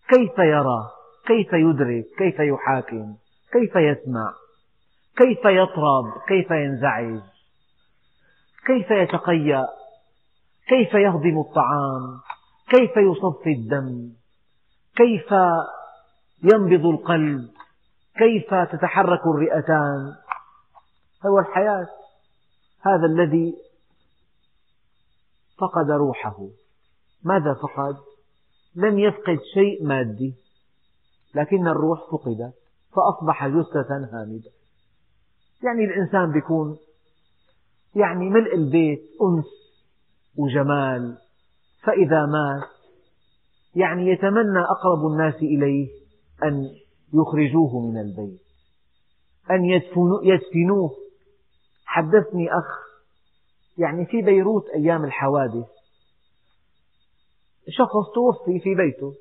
كيف 0.09 0.39
يرى؟ 0.39 0.91
كيف 1.27 1.53
يدرك؟ 1.53 2.05
كيف 2.19 2.39
يحاكم؟ 2.39 3.17
كيف 3.53 3.77
يسمع؟ 3.77 4.33
كيف 5.17 5.45
يطرب؟ 5.45 6.05
كيف 6.29 6.51
ينزعج؟ 6.51 7.21
كيف 8.67 8.91
يتقيأ؟ 8.91 9.67
كيف 10.69 10.95
يهضم 10.95 11.41
الطعام؟ 11.41 12.21
كيف 12.71 12.97
يصفي 12.97 13.53
الدم؟ 13.53 14.13
كيف 14.97 15.35
ينبض 16.43 16.87
القلب؟ 16.87 17.49
كيف 18.19 18.55
تتحرك 18.73 19.21
الرئتان 19.27 20.15
هو 21.27 21.39
الحياة 21.39 21.87
هذا 22.81 23.07
الذي 23.07 23.55
فقد 25.59 25.91
روحه 25.91 26.49
ماذا 27.25 27.55
فقد؟ 27.55 27.97
لم 28.77 28.99
يفقد 28.99 29.39
شيء 29.55 29.87
مادي 29.87 30.35
لكن 31.35 31.69
الروح 31.69 32.01
فقدت 32.11 32.55
فأصبح 32.97 33.47
جثة 33.47 33.97
هامدة 34.13 34.51
يعني 35.65 35.85
الإنسان 35.85 36.33
بيكون 36.33 36.79
يعني 37.95 38.31
ملء 38.31 38.55
البيت 38.55 39.01
أنس 39.23 39.47
وجمال 40.37 41.19
فإذا 41.83 42.27
مات 42.27 42.69
يعني 43.75 44.11
يتمنى 44.11 44.61
أقرب 44.61 45.07
الناس 45.13 45.35
إليه 45.35 45.98
أن 46.45 46.71
يخرجوه 47.15 47.81
من 47.81 47.99
البيت 48.01 48.41
أن 49.51 49.65
يدفنوه. 50.23 50.91
حدثني 51.85 52.49
أخ 52.53 52.89
يعني 53.79 54.07
في 54.07 54.23
بيروت 54.23 54.65
أيام 54.75 55.05
الحوادث. 55.05 55.67
شخص 57.69 58.15
توفي 58.15 58.61
في 58.61 58.75
بيته 58.75 59.15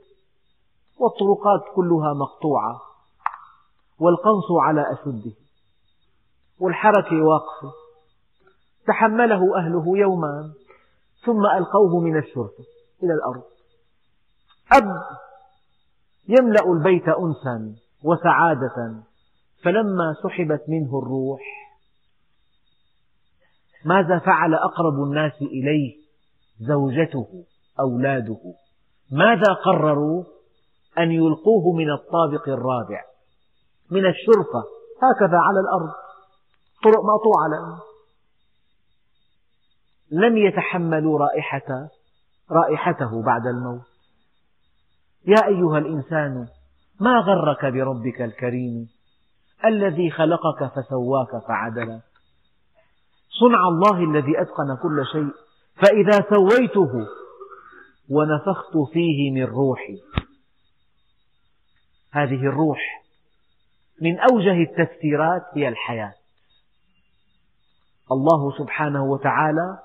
والطرقات 1.00 1.76
كلها 1.76 2.14
مقطوعة 2.14 2.82
والقنص 4.00 4.52
على 4.62 4.86
أشده 4.94 5.32
والحركة 6.60 7.16
واقفة. 7.24 7.74
تحمله 8.88 9.58
أهله 9.58 9.98
يوما 9.98 10.54
ثم 11.26 11.46
ألقوه 11.46 12.00
من 12.00 12.18
الشرطة 12.18 12.64
إلى 13.04 13.14
الأرض. 13.14 13.44
أب 14.72 15.02
يملأ 16.28 16.72
البيت 16.74 17.08
أنسا 17.08 17.76
وسعادة 18.04 19.04
فلما 19.63 20.16
سحبت 20.24 20.62
منه 20.68 21.00
الروح 21.00 21.42
ماذا 23.86 24.20
فعل 24.20 24.54
أقرب 24.54 25.04
الناس 25.04 25.42
إليه؟ 25.42 25.96
زوجته 26.60 27.28
أولاده. 27.80 28.40
ماذا 29.12 29.54
قرروا؟ 29.66 30.24
أن 30.98 31.12
يلقوه 31.12 31.76
من 31.76 31.92
الطابق 31.92 32.50
الرابع 32.50 33.02
من 33.92 34.06
الشرفة 34.06 34.63
هكذا 35.04 35.38
على 35.38 35.60
الأرض. 35.60 35.94
طرق 36.84 37.04
مقطوعة 37.06 37.48
لأنه 37.48 37.80
لم 40.12 40.38
يتحملوا 40.38 41.20
رائحة 41.20 41.90
رائحته 42.52 43.24
بعد 43.24 43.48
الموت. 43.48 43.97
يا 45.26 45.48
أيها 45.48 45.78
الإنسان 45.78 46.48
ما 47.00 47.20
غرك 47.20 47.66
بربك 47.66 48.22
الكريم؟ 48.22 48.90
الذي 49.66 50.12
خلقك 50.12 50.72
فسواك 50.76 51.44
فعدلك 51.48 52.02
صنع 53.40 53.68
الله 53.68 54.04
الذي 54.04 54.42
أتقن 54.42 54.78
كل 54.84 55.06
شيء 55.12 55.32
فإذا 55.76 56.26
سويته 56.30 57.08
ونفخت 58.10 58.78
فيه 58.94 59.32
من 59.32 59.44
روحي. 59.44 59.98
هذه 62.12 62.42
الروح 62.48 63.04
من 64.02 64.20
أوجه 64.20 64.64
التفسيرات 64.64 65.42
هي 65.54 65.68
الحياة. 65.68 66.14
الله 68.12 68.58
سبحانه 68.58 69.04
وتعالى 69.04 69.80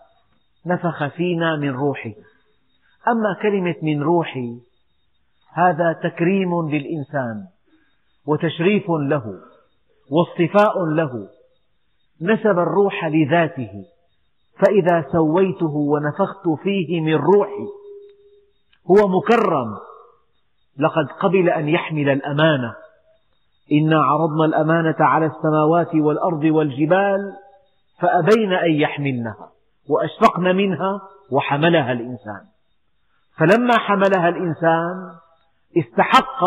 نفخ 0.66 1.06
فينا 1.06 1.56
من 1.56 1.70
روحه. 1.70 2.12
أما 3.08 3.42
كلمة 3.42 3.76
من 3.82 4.02
روحي 4.02 4.60
هذا 5.52 5.92
تكريم 5.92 6.68
للإنسان 6.70 7.44
وتشريف 8.26 8.90
له 8.90 9.24
واصطفاء 10.10 10.84
له 10.84 11.28
نسب 12.22 12.58
الروح 12.58 13.04
لذاته 13.04 13.84
فإذا 14.58 15.04
سويته 15.12 15.74
ونفخت 15.76 16.48
فيه 16.62 17.00
من 17.00 17.14
روحي 17.14 17.66
هو 18.90 19.08
مكرم. 19.08 19.76
لقد 20.78 21.06
قبل 21.20 21.48
أن 21.48 21.68
يحمل 21.68 22.08
الأمانة. 22.08 22.74
إنا 23.72 24.02
عرضنا 24.02 24.44
الأمانة 24.44 24.96
على 25.00 25.26
السماوات 25.26 25.94
والأرض 25.94 26.44
والجبال 26.44 27.32
فأبين 28.00 28.52
أن 28.52 28.72
يحملنها 28.72 29.50
وأشفقن 29.88 30.56
منها 30.56 31.00
وحملها 31.32 31.92
الإنسان. 31.92 32.40
فلما 33.38 33.78
حملها 33.78 34.28
الإنسان 34.28 35.21
استحق 35.78 36.44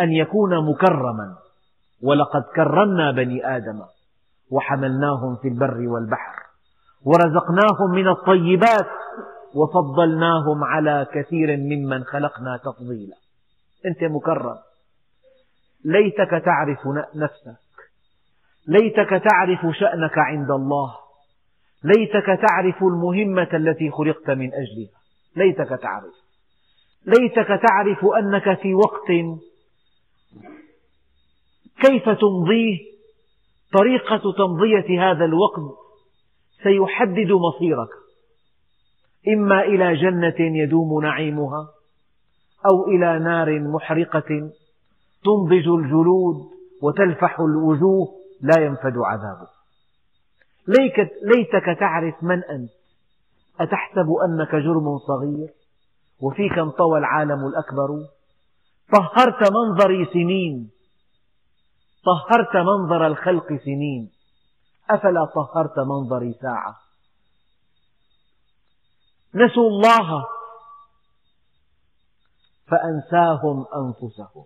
أن 0.00 0.12
يكون 0.12 0.70
مكرما. 0.70 1.36
ولقد 2.02 2.42
كرمنا 2.56 3.10
بني 3.10 3.56
آدم 3.56 3.82
وحملناهم 4.50 5.36
في 5.36 5.48
البر 5.48 5.88
والبحر 5.88 6.34
ورزقناهم 7.04 7.90
من 7.94 8.08
الطيبات 8.08 8.90
وفضلناهم 9.54 10.64
على 10.64 11.06
كثير 11.12 11.56
ممن 11.56 12.04
خلقنا 12.04 12.56
تفضيلا. 12.64 13.16
أنت 13.86 14.04
مكرم. 14.04 14.56
ليتك 15.84 16.44
تعرف 16.44 16.78
نفسك. 17.14 17.60
ليتك 18.68 19.10
تعرف 19.10 19.76
شأنك 19.76 20.18
عند 20.18 20.50
الله. 20.50 20.94
ليتك 21.84 22.26
تعرف 22.48 22.82
المهمة 22.82 23.48
التي 23.54 23.90
خلقت 23.90 24.30
من 24.30 24.50
أجلها. 24.54 25.00
ليتك 25.36 25.80
تعرف. 25.82 26.29
ليتك 27.06 27.60
تعرف 27.68 28.04
أنك 28.18 28.60
في 28.60 28.74
وقت 28.74 29.08
كيف 31.80 32.04
تمضيه؟ 32.04 32.78
طريقة 33.78 34.32
تمضية 34.38 35.10
هذا 35.10 35.24
الوقت 35.24 35.60
سيحدد 36.62 37.32
مصيرك. 37.32 37.88
إما 39.28 39.60
إلى 39.60 39.96
جنة 39.96 40.56
يدوم 40.56 41.02
نعيمها 41.02 41.68
أو 42.72 42.88
إلى 42.88 43.18
نار 43.18 43.60
محرقة 43.60 44.50
تنضج 45.24 45.68
الجلود 45.68 46.36
وتلفح 46.82 47.40
الوجوه 47.40 48.08
لا 48.40 48.64
ينفد 48.64 48.94
عذابه. 48.96 49.48
ليتك 51.22 51.78
تعرف 51.80 52.22
من 52.22 52.44
أنت. 52.44 52.70
أتحسب 53.60 54.06
أنك 54.28 54.54
جرم 54.54 54.98
صغير؟ 54.98 55.59
وفيك 56.20 56.58
انطوى 56.58 56.98
العالم 56.98 57.46
الأكبر. 57.46 57.88
طهرت 58.92 59.52
منظري 59.52 60.04
سنين. 60.12 60.70
طهرت 62.04 62.56
منظر 62.56 63.06
الخلق 63.06 63.46
سنين. 63.64 64.10
أفلا 64.90 65.24
طهرت 65.24 65.78
منظري 65.78 66.32
ساعة؟ 66.42 66.76
نسوا 69.34 69.68
الله 69.68 70.26
فأنساهم 72.66 73.66
أنفسهم. 73.76 74.44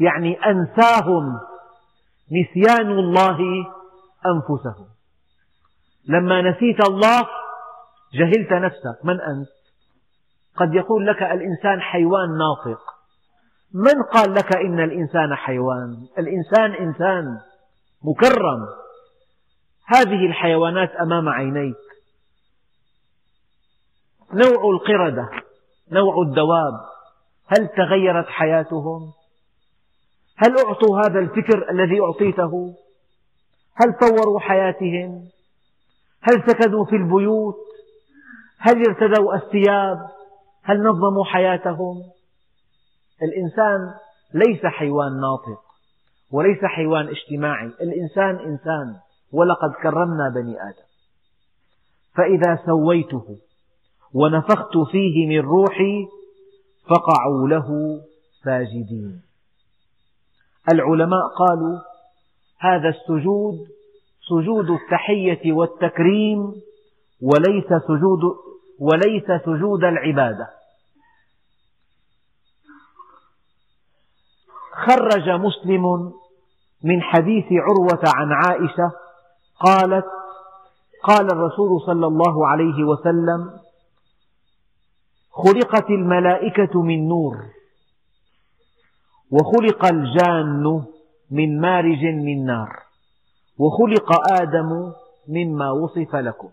يعني 0.00 0.38
أنساهم 0.46 1.40
نسيان 2.32 2.90
الله 2.90 3.38
أنفسهم. 4.26 4.88
لما 6.04 6.42
نسيت 6.42 6.88
الله 6.88 7.28
جهلت 8.14 8.52
نفسك. 8.52 9.04
من 9.04 9.20
أنت؟ 9.20 9.61
قد 10.56 10.74
يقول 10.74 11.06
لك 11.06 11.22
الإنسان 11.22 11.80
حيوان 11.80 12.38
ناطق 12.38 12.80
من 13.74 14.02
قال 14.02 14.34
لك 14.34 14.56
إن 14.56 14.80
الإنسان 14.80 15.34
حيوان 15.34 16.06
الإنسان 16.18 16.72
إنسان 16.72 17.38
مكرم 18.04 18.66
هذه 19.86 20.26
الحيوانات 20.26 20.90
أمام 20.90 21.28
عينيك 21.28 21.76
نوع 24.32 24.70
القردة 24.74 25.28
نوع 25.92 26.22
الدواب 26.22 26.92
هل 27.46 27.68
تغيرت 27.68 28.26
حياتهم؟ 28.26 29.12
هل 30.36 30.56
أعطوا 30.66 30.98
هذا 30.98 31.18
الفكر 31.18 31.70
الذي 31.70 32.00
أعطيته؟ 32.00 32.74
هل 33.74 33.92
طوروا 34.00 34.40
حياتهم؟ 34.40 35.28
هل 36.22 36.42
سكنوا 36.46 36.84
في 36.84 36.96
البيوت؟ 36.96 37.56
هل 38.58 38.82
ارتدوا 38.88 39.34
الثياب؟ 39.34 39.98
هل 40.62 40.78
نظموا 40.78 41.24
حياتهم؟ 41.24 42.02
الإنسان 43.22 43.94
ليس 44.34 44.66
حيوان 44.66 45.20
ناطق 45.20 45.62
وليس 46.32 46.64
حيوان 46.64 47.08
اجتماعي 47.08 47.66
الإنسان 47.66 48.38
إنسان 48.38 48.96
ولقد 49.32 49.72
كرمنا 49.82 50.32
بني 50.34 50.56
آدم 50.62 50.86
فإذا 52.14 52.58
سويته 52.66 53.38
ونفخت 54.14 54.78
فيه 54.90 55.26
من 55.26 55.40
روحي 55.40 56.08
فقعوا 56.88 57.48
له 57.48 57.68
ساجدين 58.44 59.22
العلماء 60.72 61.22
قالوا 61.38 61.78
هذا 62.58 62.88
السجود 62.88 63.54
سجود 64.28 64.70
التحية 64.70 65.52
والتكريم 65.52 66.38
وليس 67.22 67.66
سجود 67.88 68.20
وليس 68.82 69.42
سجود 69.44 69.84
العبادة. 69.84 70.50
خرج 74.86 75.28
مسلم 75.28 76.12
من 76.84 77.02
حديث 77.02 77.44
عروة 77.52 78.02
عن 78.06 78.32
عائشة 78.32 78.92
قالت 79.60 80.06
قال 81.02 81.26
الرسول 81.32 81.80
صلى 81.86 82.06
الله 82.06 82.48
عليه 82.48 82.84
وسلم 82.84 83.60
خلقت 85.30 85.90
الملائكة 85.90 86.82
من 86.82 87.08
نور 87.08 87.36
وخلق 89.30 89.84
الجان 89.84 90.84
من 91.30 91.60
مارج 91.60 92.04
من 92.04 92.44
نار 92.44 92.82
وخلق 93.58 94.32
آدم 94.40 94.92
مما 95.28 95.70
وصف 95.70 96.16
لكم. 96.16 96.50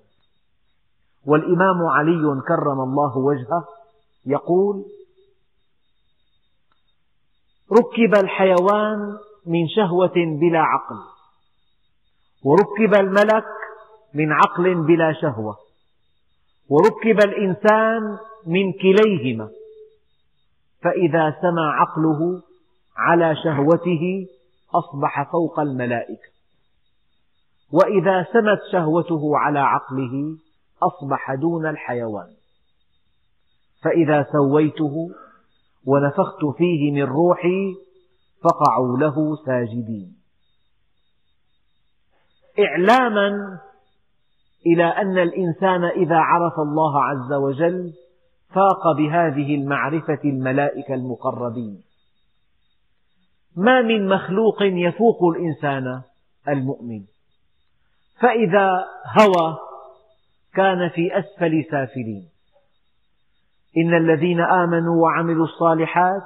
والإمام 1.30 1.86
علي 1.86 2.42
كرم 2.48 2.80
الله 2.82 3.18
وجهه 3.18 3.66
يقول 4.26 4.86
ركب 7.72 8.24
الحيوان 8.24 9.18
من 9.46 9.68
شهوة 9.68 10.14
بلا 10.16 10.60
عقل 10.60 10.96
وركب 12.44 12.94
الملك 12.94 13.46
من 14.14 14.32
عقل 14.32 14.76
بلا 14.76 15.14
شهوة 15.22 15.58
وركب 16.70 17.20
الإنسان 17.30 18.18
من 18.46 18.74
كليهما 18.74 19.50
فإذا 20.82 21.36
سمى 21.42 21.62
عقله 21.62 22.42
على 22.98 23.36
شهوته 23.44 24.28
أصبح 24.76 25.32
فوق 25.32 25.60
الملائكة 25.60 26.30
وإذا 27.72 28.28
سمت 28.34 28.60
شهوته 28.72 29.38
على 29.38 29.60
عقله 29.60 30.38
أصبح 30.84 31.34
دون 31.34 31.66
الحيوان. 31.66 32.28
فإذا 33.84 34.28
سويته 34.32 35.10
ونفخت 35.86 36.46
فيه 36.58 36.92
من 36.92 37.04
روحي 37.04 37.76
فقعوا 38.44 38.98
له 38.98 39.36
ساجدين. 39.46 40.16
إعلاما 42.60 43.60
إلى 44.66 44.84
أن 44.84 45.18
الإنسان 45.18 45.84
إذا 45.84 46.16
عرف 46.16 46.60
الله 46.60 47.04
عز 47.04 47.34
وجل 47.34 47.94
فاق 48.50 48.92
بهذه 48.98 49.56
المعرفة 49.56 50.20
الملائكة 50.26 50.94
المقربين. 50.94 51.82
ما 53.56 53.82
من 53.82 54.08
مخلوق 54.08 54.58
يفوق 54.62 55.24
الإنسان 55.24 56.02
المؤمن. 56.48 57.04
فإذا 58.22 58.86
هوى 59.20 59.69
كان 60.60 60.90
في 60.90 61.20
أسفل 61.20 61.66
سافلين. 61.72 62.30
إن 63.78 63.94
الذين 63.94 64.42
آمنوا 64.42 65.04
وعملوا 65.04 65.46
الصالحات 65.46 66.22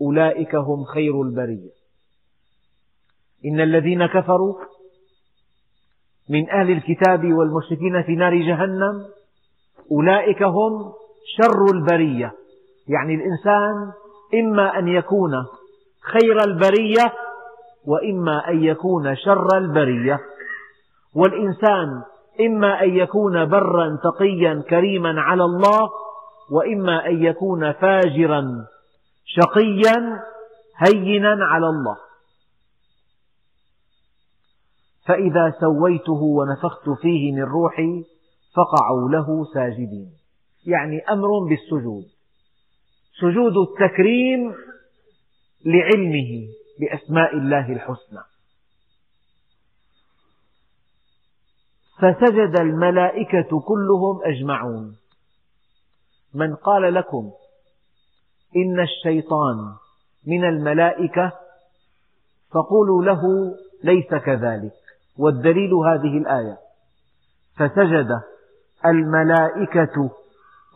أولئك 0.00 0.54
هم 0.54 0.84
خير 0.84 1.22
البرية. 1.22 1.70
إن 3.46 3.60
الذين 3.60 4.06
كفروا 4.06 4.54
من 6.30 6.50
أهل 6.50 6.70
الكتاب 6.70 7.32
والمشركين 7.32 8.02
في 8.02 8.16
نار 8.16 8.34
جهنم 8.34 9.04
أولئك 9.90 10.42
هم 10.42 10.92
شر 11.36 11.64
البرية. 11.74 12.32
يعني 12.88 13.14
الإنسان 13.14 13.92
إما 14.34 14.78
أن 14.78 14.88
يكون 14.88 15.32
خير 16.02 16.44
البرية 16.44 17.12
وإما 17.86 18.48
أن 18.48 18.64
يكون 18.64 19.16
شر 19.16 19.48
البرية. 19.58 20.20
والإنسان 21.14 22.02
إما 22.40 22.82
أن 22.82 22.96
يكون 22.96 23.44
برا 23.44 23.98
تقيا 24.04 24.64
كريما 24.70 25.20
على 25.20 25.44
الله 25.44 25.90
وإما 26.50 27.06
أن 27.06 27.24
يكون 27.24 27.72
فاجرا 27.72 28.66
شقيا 29.24 30.22
هينا 30.76 31.44
على 31.44 31.66
الله. 31.66 31.96
فإذا 35.06 35.54
سويته 35.60 36.22
ونفخت 36.22 36.88
فيه 37.02 37.32
من 37.32 37.42
روحي 37.42 38.04
فقعوا 38.56 39.10
له 39.10 39.44
ساجدين. 39.54 40.10
يعني 40.66 41.00
أمر 41.10 41.28
بالسجود. 41.48 42.04
سجود 43.20 43.52
التكريم 43.56 44.54
لعلمه 45.64 46.48
بأسماء 46.80 47.36
الله 47.36 47.72
الحسنى. 47.72 48.35
فسجد 51.98 52.60
الملائكة 52.60 53.60
كلهم 53.60 54.20
أجمعون. 54.24 54.96
من 56.34 56.54
قال 56.54 56.94
لكم 56.94 57.30
إن 58.56 58.80
الشيطان 58.80 59.74
من 60.26 60.44
الملائكة 60.44 61.32
فقولوا 62.54 63.04
له 63.04 63.22
ليس 63.84 64.08
كذلك 64.08 64.72
والدليل 65.18 65.74
هذه 65.74 66.18
الآية. 66.18 66.58
فسجد 67.56 68.08
الملائكة 68.86 70.10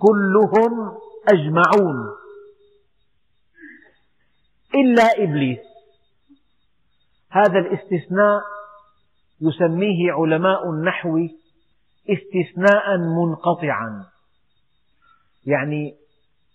كلهم 0.01 0.99
أجمعون. 1.29 2.16
إلا 4.75 5.03
إبليس. 5.25 5.59
هذا 7.31 7.59
الاستثناء 7.59 8.43
يسميه 9.41 10.12
علماء 10.12 10.70
النحو 10.70 11.18
استثناء 12.11 12.97
منقطعا. 12.99 14.05
يعني 15.47 15.95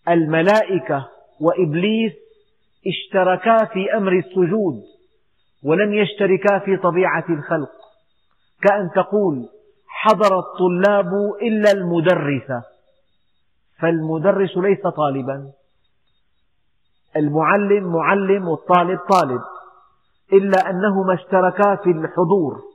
الملائكة 0.09 1.07
وإبليس 1.41 2.13
اشتركا 2.87 3.65
في 3.65 3.93
أمر 3.97 4.11
السجود 4.11 4.81
ولم 5.63 5.93
يشتركا 5.93 6.59
في 6.59 6.77
طبيعة 6.77 7.25
الخلق. 7.29 7.71
كأن 8.61 8.89
تقول 8.95 9.49
حضر 9.87 10.39
الطلاب 10.39 11.11
إلا 11.41 11.71
المدرس 11.71 12.63
فالمدرس 13.79 14.57
ليس 14.57 14.81
طالبا. 14.95 15.51
المعلم 17.15 17.93
معلم 17.93 18.47
والطالب 18.47 18.99
طالب 19.09 19.41
إلا 20.33 20.69
أنهما 20.69 21.13
اشتركا 21.13 21.75
في 21.75 21.89
الحضور. 21.89 22.74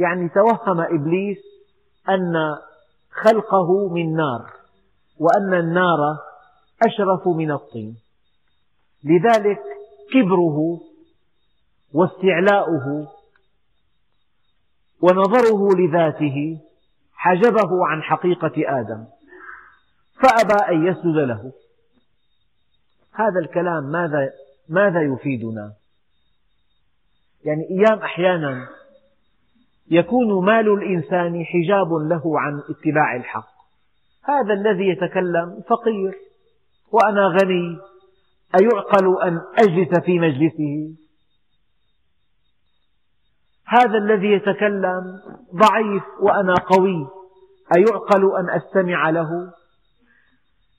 يعني 0.00 0.28
توهم 0.28 0.80
إبليس 0.80 1.38
أن 2.08 2.34
خلقه 3.10 3.88
من 3.88 4.16
نار 4.16 4.50
وأن 5.18 5.54
النار 5.54 6.18
أشرف 6.86 7.28
من 7.28 7.52
الطين. 7.52 7.96
لذلك 9.04 9.60
كبره 10.12 10.80
واستعلاؤه 11.94 13.08
ونظره 15.02 15.68
لذاته 15.76 16.60
حجبه 17.14 17.86
عن 17.86 18.02
حقيقة 18.02 18.52
آدم 18.56 19.04
فأبى 20.22 20.74
أن 20.74 20.86
يسجد 20.86 21.16
له. 21.16 21.52
هذا 23.12 23.40
الكلام 23.40 23.84
ماذا, 23.84 24.32
ماذا 24.68 25.02
يفيدنا؟ 25.02 25.72
يعني 27.44 27.62
أيام 27.70 27.98
أحيانا 27.98 28.68
يكون 29.90 30.44
مال 30.44 30.72
الإنسان 30.72 31.44
حجاب 31.44 31.92
له 31.92 32.40
عن 32.40 32.58
اتباع 32.70 33.16
الحق. 33.16 33.50
هذا 34.24 34.52
الذي 34.52 34.88
يتكلم 34.88 35.62
فقير 35.68 36.14
وأنا 36.92 37.26
غني 37.26 37.78
أيعقل 38.60 39.22
أن 39.22 39.40
أجلس 39.58 40.00
في 40.04 40.18
مجلسه؟ 40.18 40.96
هذا 43.66 43.98
الذي 43.98 44.32
يتكلم 44.32 45.20
ضعيف 45.54 46.02
وأنا 46.20 46.54
قوي 46.54 47.08
أيعقل 47.76 48.36
أن 48.38 48.50
أستمع 48.50 49.10
له؟ 49.10 49.28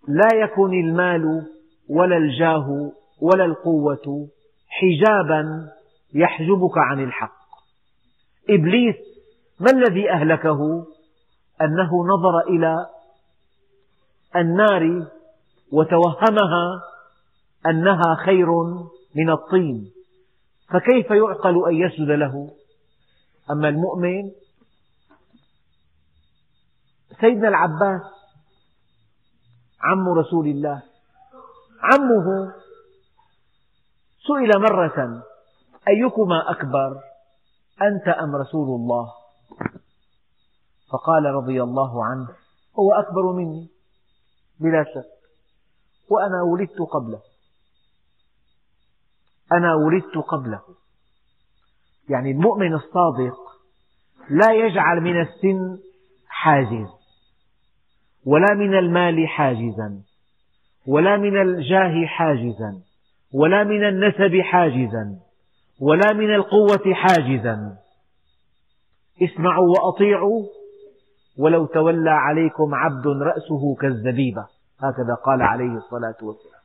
لا 0.07 0.29
يكن 0.35 0.73
المال 0.73 1.47
ولا 1.89 2.17
الجاه 2.17 2.91
ولا 3.21 3.45
القوة 3.45 4.27
حجابا 4.69 5.69
يحجبك 6.13 6.77
عن 6.77 7.03
الحق. 7.03 7.40
إبليس 8.51 8.95
ما 9.59 9.71
الذي 9.71 10.11
أهلكه؟ 10.11 10.85
أنه 11.61 12.05
نظر 12.07 12.39
إلى 12.39 12.89
النار 14.35 15.07
وتوهمها 15.71 16.83
أنها 17.65 18.15
خير 18.25 18.47
من 19.15 19.29
الطين. 19.29 19.91
فكيف 20.69 21.11
يعقل 21.11 21.69
أن 21.69 21.75
يسجد 21.75 22.09
له؟ 22.09 22.51
أما 23.51 23.69
المؤمن 23.69 24.31
سيدنا 27.21 27.47
العباس 27.47 28.01
عم 29.81 30.09
رسول 30.09 30.47
الله 30.47 30.81
عمه 31.83 32.53
سئل 34.27 34.61
مرة 34.61 35.23
أيكما 35.87 36.51
أكبر؟ 36.51 37.10
أنت 37.87 38.07
أم 38.07 38.35
رسول 38.35 38.79
الله؟ 38.79 39.11
فقال 40.91 41.25
رضي 41.25 41.63
الله 41.63 42.05
عنه 42.05 42.27
هو 42.79 42.93
أكبر 42.93 43.33
مني 43.33 43.69
بلا 44.59 44.83
شك 44.83 45.21
وأنا 46.09 46.41
ولدت 46.41 46.81
قبله. 46.93 47.21
أنا 49.51 49.75
ولدت 49.75 50.17
قبله. 50.17 50.61
يعني 52.09 52.31
المؤمن 52.31 52.73
الصادق 52.73 53.37
لا 54.29 54.53
يجعل 54.53 55.01
من 55.01 55.21
السن 55.21 55.77
حاجز 56.27 56.87
ولا 58.25 58.53
من 58.55 58.77
المال 58.77 59.27
حاجزا 59.27 60.01
ولا 60.87 61.17
من 61.17 61.41
الجاه 61.41 62.05
حاجزا 62.05 62.81
ولا 63.33 63.63
من 63.63 63.87
النسب 63.87 64.41
حاجزا. 64.41 65.19
ولا 65.81 66.13
من 66.13 66.35
القوة 66.35 66.93
حاجزا. 66.93 67.77
اسمعوا 69.21 69.67
وأطيعوا 69.67 70.43
ولو 71.37 71.65
تولى 71.65 72.09
عليكم 72.09 72.75
عبد 72.75 73.07
رأسه 73.07 73.75
كالزبيبة. 73.81 74.47
هكذا 74.79 75.13
قال 75.25 75.41
عليه 75.41 75.77
الصلاة 75.77 76.15
والسلام. 76.21 76.61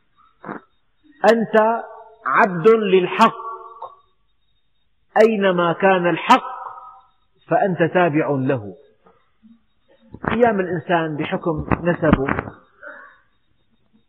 أنت 1.33 1.85
عبد 2.27 2.69
للحق. 2.69 3.47
أينما 5.29 5.73
كان 5.73 6.07
الحق 6.07 6.57
فأنت 7.49 7.93
تابع 7.93 8.31
له. 8.31 8.75
أيام 10.31 10.61
الإنسان 10.61 11.17
بحكم 11.17 11.67
نسبه 11.83 12.25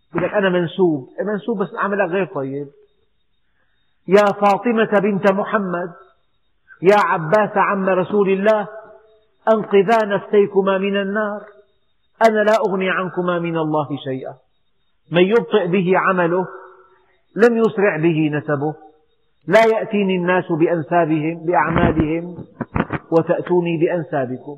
يقول 0.09 0.23
لك 0.23 0.33
أنا 0.33 0.49
منسوب. 0.49 1.09
منسوب 1.25 1.57
بس 1.57 1.75
عملك 1.75 2.09
غير 2.09 2.25
طيب. 2.25 2.67
يا 4.07 4.25
فاطمة 4.25 4.99
بنت 5.01 5.31
محمد 5.31 5.93
يا 6.81 6.97
عباس 7.05 7.51
عم 7.55 7.89
رسول 7.89 8.29
الله 8.29 8.67
أنقذا 9.53 10.05
نفسيكما 10.05 10.77
من 10.77 11.01
النار. 11.01 11.41
أنا 12.29 12.39
لا 12.39 12.55
أغني 12.69 12.89
عنكما 12.89 13.39
من 13.39 13.57
الله 13.57 13.87
شيئا. 14.03 14.33
من 15.11 15.21
يبطئ 15.21 15.67
به 15.67 15.91
عمله 15.97 16.47
لم 17.35 17.57
يسرع 17.57 17.97
به 17.97 18.29
نسبه. 18.33 18.75
لا 19.47 19.65
يأتيني 19.65 20.15
الناس 20.15 20.51
بأنسابهم 20.51 21.45
بأعمالهم 21.45 22.45
وتأتوني 23.11 23.77
بأنسابكم. 23.77 24.57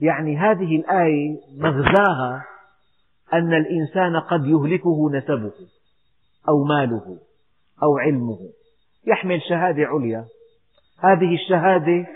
يعني 0.00 0.36
هذه 0.36 0.76
الآية 0.76 1.36
مغزاها 1.58 2.44
أن 3.32 3.54
الإنسان 3.54 4.16
قد 4.16 4.46
يهلكه 4.46 5.10
نسبه 5.10 5.52
أو 6.48 6.64
ماله. 6.64 7.18
أو 7.82 7.98
علمه. 7.98 8.38
يحمل 9.06 9.42
شهادة 9.48 9.86
عليا. 9.86 10.24
هذه 10.98 11.34
الشهادة 11.34 12.06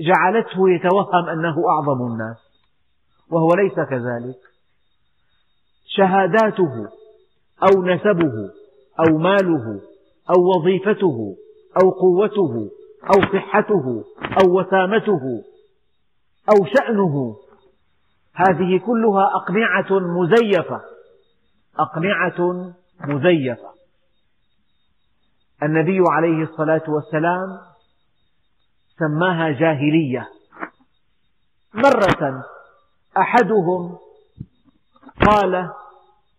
جعلته 0.00 0.70
يتوهم 0.70 1.28
أنه 1.28 1.56
أعظم 1.68 2.12
الناس 2.12 2.36
وهو 3.30 3.48
ليس 3.54 3.74
كذلك. 3.74 4.38
شهاداته 5.86 6.88
أو 7.62 7.82
نسبه 7.82 8.50
أو 9.00 9.18
ماله 9.18 9.80
أو 10.30 10.42
وظيفته 10.56 11.36
أو 11.82 11.90
قوته 11.90 12.70
أو 13.04 13.22
صحته 13.32 14.04
أو 14.42 14.58
وسامته 14.60 15.42
أو 16.50 16.66
شأنه 16.76 17.36
هذه 18.34 18.78
كلها 18.86 19.24
أقنعة 19.34 19.98
مزيفة. 19.98 20.80
أقنعة 21.78 22.72
مزيفة. 23.04 23.77
النبي 25.62 25.98
عليه 26.10 26.42
الصلاة 26.42 26.82
والسلام 26.88 27.58
سماها 28.98 29.50
جاهلية. 29.50 30.28
مرة 31.74 32.44
أحدهم 33.18 33.98
قال 35.26 35.70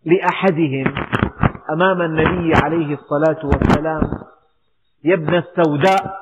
لأحدهم 0.06 0.94
أمام 1.70 2.02
النبي 2.02 2.54
عليه 2.64 2.94
الصلاة 2.94 3.46
والسلام 3.46 4.02
يا 5.04 5.16
ابن 5.16 5.36
السوداء. 5.36 6.20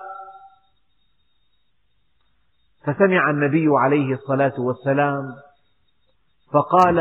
فسمع 2.84 3.30
النبي 3.30 3.68
عليه 3.70 4.14
الصلاة 4.14 4.54
والسلام 4.60 5.36
فقال 6.54 7.00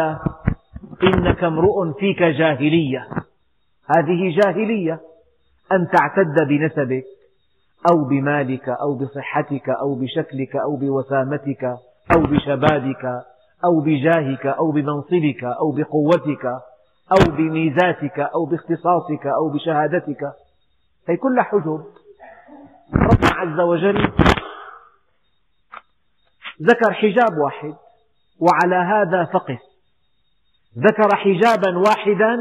إنك 1.03 1.45
امرؤ 1.45 1.93
فيك 1.99 2.23
جاهلية. 2.23 3.09
هذه 3.97 4.41
جاهلية. 4.41 5.01
أن 5.73 5.89
تعتد 5.93 6.49
بنسبك 6.49 7.05
أو 7.91 8.05
بمالك 8.05 8.69
أو 8.69 8.95
بصحتك 8.95 9.69
أو 9.69 9.95
بشكلك 9.95 10.57
أو 10.57 10.77
بوسامتك 10.77 11.65
أو 12.17 12.23
بشبابك 12.23 13.05
أو 13.65 13.81
بجاهك 13.81 14.47
أو 14.47 14.71
بمنصبك 14.71 15.45
أو 15.45 15.73
بقوتك 15.73 16.45
أو 17.13 17.37
بميزاتك 17.37 18.19
أو 18.19 18.45
باختصاصك 18.45 19.27
أو 19.27 19.49
بشهادتك. 19.49 20.33
هي 21.09 21.17
كلها 21.17 21.43
حجب. 21.45 21.85
ربنا 22.95 23.31
عز 23.35 23.61
وجل 23.61 24.13
ذكر 26.63 26.93
حجاب 26.93 27.39
واحد 27.45 27.75
وعلى 28.41 28.77
هذا 28.77 29.25
فقس. 29.25 29.59
ذكر 30.79 31.17
حجابا 31.17 31.79
واحدا 31.79 32.37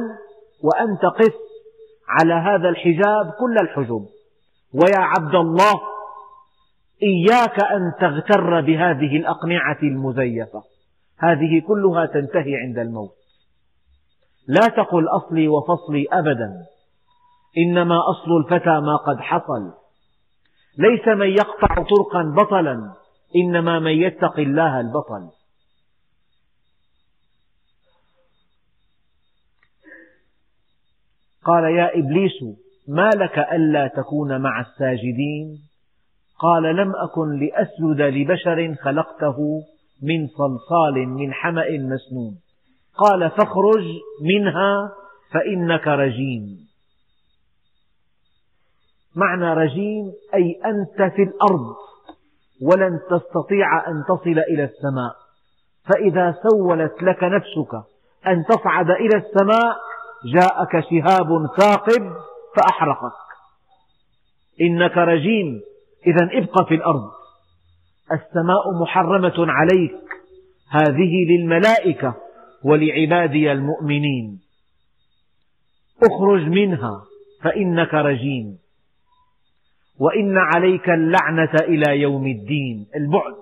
وأنت 0.63 1.05
قس. 1.05 1.44
على 2.07 2.33
هذا 2.33 2.69
الحجاب 2.69 3.31
كل 3.39 3.57
الحجب 3.61 4.05
ويا 4.73 4.99
عبد 4.99 5.35
الله 5.35 5.73
إياك 7.03 7.63
أن 7.63 7.93
تغتر 7.99 8.61
بهذه 8.61 9.17
الأقنعة 9.17 9.79
المزيفة. 9.83 10.63
هذه 11.19 11.61
كلها 11.67 12.05
تنتهي 12.05 12.55
عند 12.55 12.79
الموت. 12.79 13.11
لا 14.47 14.67
تقل 14.67 15.07
أصلي 15.07 15.47
وفصلي 15.47 16.05
أبدا. 16.11 16.51
إنما 17.57 17.95
أصل 18.09 18.31
الفتى 18.45 18.79
ما 18.79 18.95
قد 18.95 19.19
حصل. 19.19 19.73
ليس 20.77 21.07
من 21.07 21.29
يقطع 21.29 21.75
طرقا 21.75 22.33
بطلا. 22.37 22.91
إنما 23.35 23.79
من 23.79 23.91
يتقي 23.91 24.43
الله 24.43 24.79
البطل. 24.79 25.29
قال 31.45 31.63
يا 31.63 31.99
إبليس 31.99 32.43
ما 32.87 33.09
لك 33.09 33.39
ألا 33.39 33.87
تكون 33.87 34.41
مع 34.41 34.61
الساجدين؟ 34.61 35.57
قال 36.39 36.63
لم 36.63 36.93
أكن 36.95 37.39
لأسجد 37.39 38.01
لبشر 38.01 38.75
خلقته 38.83 39.37
من 40.03 40.27
صلصال 40.27 41.07
من 41.07 41.33
حمأ 41.33 41.65
مسنون. 41.69 42.37
قال 42.97 43.29
فاخرج 43.29 43.85
منها 44.21 44.91
فإنك 45.31 45.87
رجيم. 45.87 46.57
معنى 49.15 49.53
رجيم 49.53 50.11
أي 50.33 50.59
أنت 50.65 51.13
في 51.15 51.23
الأرض 51.23 51.75
ولن 52.61 52.99
تستطيع 53.09 53.87
أن 53.87 54.03
تصل 54.07 54.39
إلى 54.39 54.63
السماء. 54.63 55.15
فإذا 55.85 56.35
سولت 56.49 57.03
لك 57.03 57.23
نفسك 57.23 57.73
أن 58.27 58.45
تصعد 58.45 58.89
إلى 58.89 59.17
السماء 59.17 59.75
جاءك 60.25 60.83
شهاب 60.89 61.47
ثاقب 61.57 62.13
فأحرقك. 62.55 63.13
إنك 64.61 64.97
رجيم. 64.97 65.61
إذا 66.07 66.37
ابق 66.37 66.67
في 66.67 66.75
الأرض. 66.75 67.11
السماء 68.11 68.81
محرمة 68.81 69.51
عليك. 69.51 69.95
هذه 70.71 71.25
للملائكة 71.29 72.15
ولعبادي 72.63 73.51
المؤمنين. 73.51 74.41
أخرج 76.11 76.41
منها 76.41 77.01
فإنك 77.43 77.93
رجيم. 77.93 78.57
وإن 79.99 80.37
عليك 80.37 80.89
اللعنة 80.89 81.53
إلى 81.61 82.01
يوم 82.01 82.27
الدين 82.27 82.87
البعد. 82.95 83.35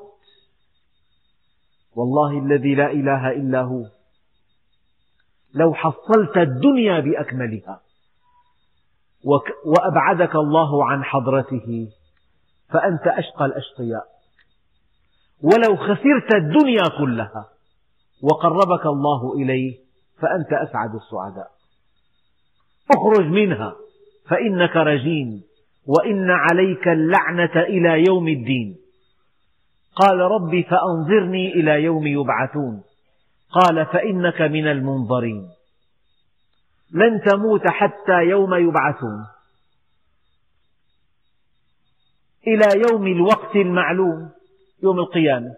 والله 1.96 2.40
الذي 2.40 2.76
لا 2.76 2.92
إله 2.92 3.32
إلا 3.32 3.62
هو. 3.62 3.84
لو 5.54 5.74
حصلت 5.74 6.38
الدنيا 6.38 7.00
بأكملها. 7.00 7.82
وأبعدك 9.66 10.36
الله 10.36 10.86
عن 10.86 11.04
حضرته. 11.04 11.88
فأنت 12.70 13.08
أشقى 13.08 13.46
الأشقياء. 13.46 14.06
ولو 15.44 15.78
خسرت 15.78 16.36
الدنيا 16.36 16.84
كلها 17.00 17.46
وقربك 18.24 18.86
الله 18.86 19.34
إليه 19.34 19.78
فأنت 20.22 20.54
أسعد 20.54 20.96
السعداء. 20.96 21.52
اخرج 22.96 23.26
منها 23.26 23.76
فإنك 24.30 24.76
رجيم. 24.76 25.44
وإن 25.88 26.30
عليك 26.30 26.88
اللعنة 26.88 27.56
إلى 27.56 28.04
يوم 28.08 28.28
الدين. 28.28 28.78
قال 29.96 30.20
رب 30.20 30.62
فأنظرني 30.70 31.54
إلى 31.54 31.84
يوم 31.84 32.08
يبعثون. 32.08 32.84
قال 33.54 33.86
فإنك 33.86 34.42
من 34.42 34.68
المنظرين. 34.68 35.50
لن 36.94 37.22
تموت 37.22 37.68
حتى 37.68 38.18
يوم 38.30 38.54
يبعثون. 38.54 39.26
إلى 42.48 42.82
يوم 42.90 43.08
الوقت 43.08 43.56
المعلوم 43.56 44.30
يوم 44.84 45.00
القيامة. 45.00 45.56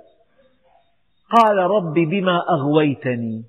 قال 1.29 1.57
رب 1.57 1.93
بما 1.93 2.41
أغويتني 2.49 3.43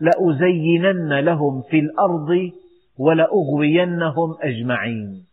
لأزينن 0.00 1.20
لهم 1.20 1.62
في 1.62 1.78
الأرض 1.78 2.52
ولأغوينهم 2.98 4.36
أجمعين. 4.42 5.26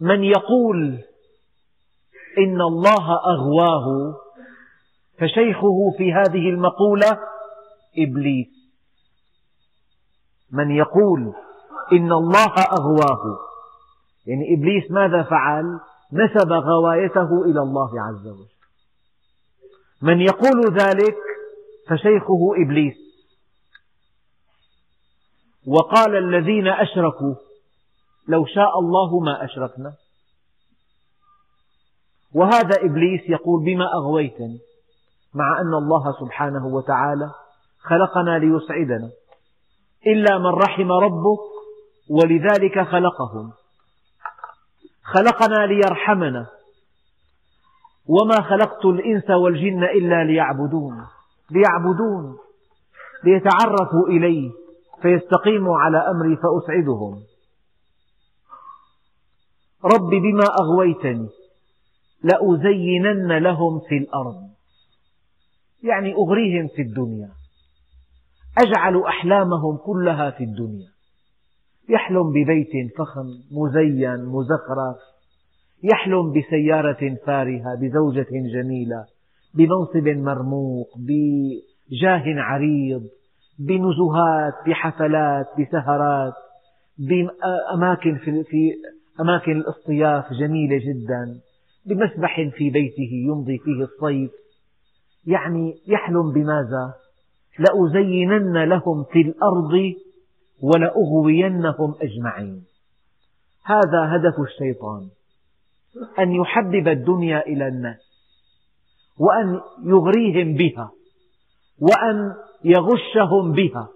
من 0.00 0.24
يقول 0.24 0.98
إن 2.38 2.60
الله 2.60 3.10
أغواه 3.10 4.16
فشيخه 5.18 5.94
في 5.98 6.12
هذه 6.12 6.50
المقولة 6.50 7.18
إبليس. 7.98 8.48
من 10.52 10.70
يقول 10.70 11.34
إن 11.92 12.12
الله 12.12 12.54
أغواه. 12.78 13.38
يعني 14.26 14.54
إبليس 14.54 14.90
ماذا 14.90 15.22
فعل؟ 15.22 15.80
نسب 16.12 16.52
غوايته 16.52 17.44
إلى 17.44 17.60
الله 17.60 18.02
عز 18.02 18.26
وجل. 18.26 18.48
من 20.02 20.20
يقول 20.20 20.78
ذلك؟ 20.78 21.16
فشيخه 21.88 22.62
إبليس. 22.64 22.96
وقال 25.66 26.16
الذين 26.16 26.68
أشركوا 26.68 27.34
لو 28.28 28.46
شاء 28.46 28.78
الله 28.78 29.20
ما 29.20 29.44
أشركنا. 29.44 29.94
وهذا 32.34 32.84
إبليس 32.84 33.30
يقول 33.30 33.64
بما 33.64 33.84
أغويتني. 33.94 34.58
مع 35.36 35.60
أن 35.60 35.74
الله 35.74 36.12
سبحانه 36.20 36.66
وتعالى 36.66 37.30
خلقنا 37.80 38.38
ليسعدنا. 38.38 39.10
إلا 40.06 40.38
من 40.38 40.46
رحم 40.46 40.92
ربك 40.92 41.40
ولذلك 42.10 42.80
خلقهم. 42.80 43.52
خلقنا 45.04 45.66
ليرحمنا. 45.66 46.46
وما 48.08 48.42
خلقت 48.42 48.84
الإنس 48.84 49.30
والجن 49.30 49.84
إلا 49.84 50.24
ليعبدون. 50.24 51.06
ليعبدون. 51.50 52.38
ليتعرفوا 53.24 54.08
إليه. 54.08 54.50
فيستقيموا 55.02 55.78
على 55.78 55.98
أمري 55.98 56.36
فأسعدهم. 56.36 57.22
رب 59.84 60.10
بما 60.10 60.44
أغويتني 60.60 61.28
لأزينن 62.22 63.38
لهم 63.38 63.80
في 63.88 63.96
الأرض. 63.96 64.45
يعني 65.82 66.14
أغريهم 66.14 66.68
في 66.76 66.82
الدنيا. 66.82 67.28
أجعل 68.58 69.02
أحلامهم 69.02 69.76
كلها 69.76 70.30
في 70.30 70.44
الدنيا. 70.44 70.88
يحلم 71.88 72.30
ببيت 72.30 72.96
فخم 72.98 73.26
مزين 73.52 74.24
مزخرف. 74.24 74.96
يحلم 75.84 76.32
بسيارة 76.32 77.16
فارهة 77.26 77.74
بزوجة 77.80 78.26
جميلة 78.54 79.04
بمنصب 79.54 80.08
مرموق 80.08 80.88
بجاه 80.98 82.22
عريض 82.26 83.02
بنزهات 83.58 84.54
بحفلات 84.66 85.46
بسهرات 85.60 86.32
بأماكن 86.98 88.18
في 88.18 88.74
أماكن 89.20 89.52
الإصطياف 89.52 90.32
جميلة 90.32 90.76
جدا 90.78 91.40
بمسبح 91.86 92.40
في 92.56 92.70
بيته 92.70 93.10
يمضي 93.12 93.58
فيه 93.58 93.82
الصيف. 93.84 94.30
يعني 95.26 95.78
يحلم 95.86 96.32
بماذا؟ 96.32 96.94
لأزينن 97.58 98.64
لهم 98.64 99.04
في 99.04 99.20
الأرض 99.20 99.94
ولأغوينهم 100.62 101.94
أجمعين. 102.02 102.64
هذا 103.64 104.16
هدف 104.16 104.40
الشيطان. 104.40 105.08
أن 106.18 106.32
يحبب 106.32 106.88
الدنيا 106.88 107.46
إلى 107.46 107.68
الناس. 107.68 108.00
وأن 109.18 109.60
يغريهم 109.84 110.54
بها. 110.54 110.90
وأن 111.80 112.34
يغشهم 112.64 113.52
بها. 113.52 113.88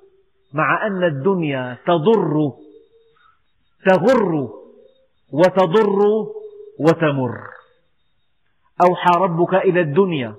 مع 0.54 0.86
أن 0.86 1.04
الدنيا 1.04 1.76
تضر 1.86 2.52
تغر 3.86 4.48
وتضر 5.32 5.98
وتمر. 6.80 7.40
أوحى 8.88 9.10
ربك 9.16 9.54
إلى 9.54 9.80
الدنيا. 9.80 10.34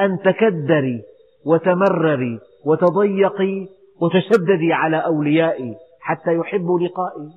أن 0.00 0.18
تكدري 0.18 1.02
وتمرري 1.46 2.40
وتضيقي 2.64 3.68
وتشددي 4.00 4.72
على 4.72 5.04
أوليائي 5.04 5.76
حتى 6.00 6.34
يحبوا 6.34 6.80
لقائي. 6.80 7.30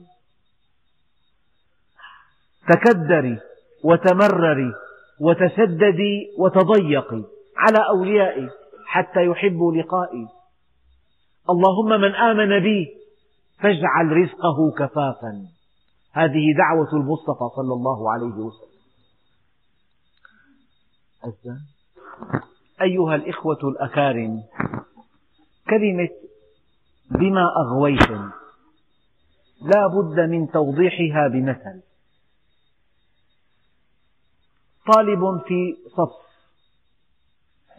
تكدري 2.68 3.40
وتمرري 3.84 4.74
وتشددي 5.22 6.34
وتضيقي 6.38 7.24
على 7.58 7.80
أوليائي 7.90 8.50
حتى 8.86 9.26
يحبوا 9.26 9.76
لقائي. 9.76 10.28
اللهم 11.50 12.02
من 12.02 12.16
آمن 12.16 12.60
بي 12.60 12.88
فاجعل 13.60 14.12
رزقه 14.12 14.72
كفافا. 14.78 15.46
هذه 16.14 16.54
دعوة 16.58 16.94
المصطفى 16.94 17.50
صلى 17.56 17.74
الله 17.74 18.12
عليه 18.12 18.36
وسلم. 18.36 18.72
أيها 22.82 23.16
الإخوة 23.16 23.60
الأكارم 23.64 24.44
كلمة 25.70 26.10
بما 27.12 27.46
أغويتني 27.66 28.32
لا 29.62 29.88
بد 29.88 30.20
من 30.20 30.52
توضيحها 30.52 31.28
بمثل. 31.28 31.82
طالب 34.94 35.42
في 35.48 35.78
صف 35.90 36.32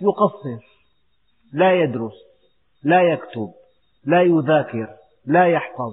يقصر 0.01 0.65
لا 1.53 1.83
يدرس 1.83 2.15
لا 2.83 3.03
يكتب 3.03 3.53
لا 4.05 4.23
يذاكر 4.23 4.97
لا 5.27 5.47
يحفظ. 5.47 5.93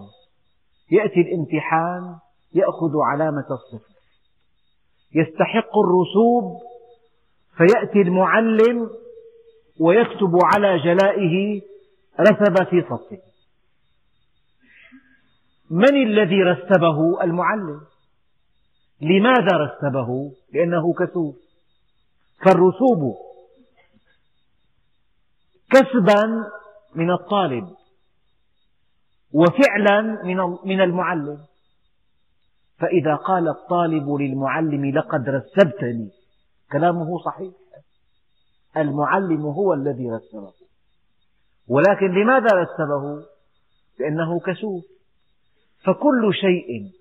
يأتي 0.92 1.22
الامتحان 1.22 2.20
يأخذ 2.54 2.92
علامة 3.12 3.46
الصفر. 3.52 3.94
يستحق 5.16 5.78
الرسوب 5.78 6.62
فيأتي 7.60 8.02
المعلم 8.02 8.90
ويكتب 9.80 10.40
على 10.44 10.80
جلائه 10.80 11.62
رسب 12.20 12.70
في 12.70 12.82
صفه. 12.82 13.22
من 15.70 16.04
الذي 16.04 16.44
رسبه؟ 16.44 17.24
المعلم. 17.24 17.82
لماذا 19.02 19.58
رسبه؟ 19.58 20.32
لأنه 20.54 20.94
كسول 20.94 21.34
فالرسوب 22.46 23.16
كسبا 25.72 26.44
من 26.96 27.12
الطالب 27.12 27.68
وفعلا 29.34 30.24
من 30.66 30.82
المعلم. 30.82 31.38
فإذا 32.80 33.16
قال 33.16 33.50
الطالب 33.50 34.10
للمعلم 34.10 34.86
لقد 34.86 35.30
رسبتني 35.30 36.19
كلامه 36.72 37.18
صحيح. 37.26 37.54
المعلم 38.78 39.46
هو 39.46 39.74
الذي 39.74 40.12
رسبه 40.12 40.54
ولكن 41.68 42.08
لماذا 42.08 42.48
رسبه؟ 42.56 43.26
لأنه 44.00 44.40
كسوف. 44.40 44.84
فكل 45.86 46.34
شيء 46.34 46.92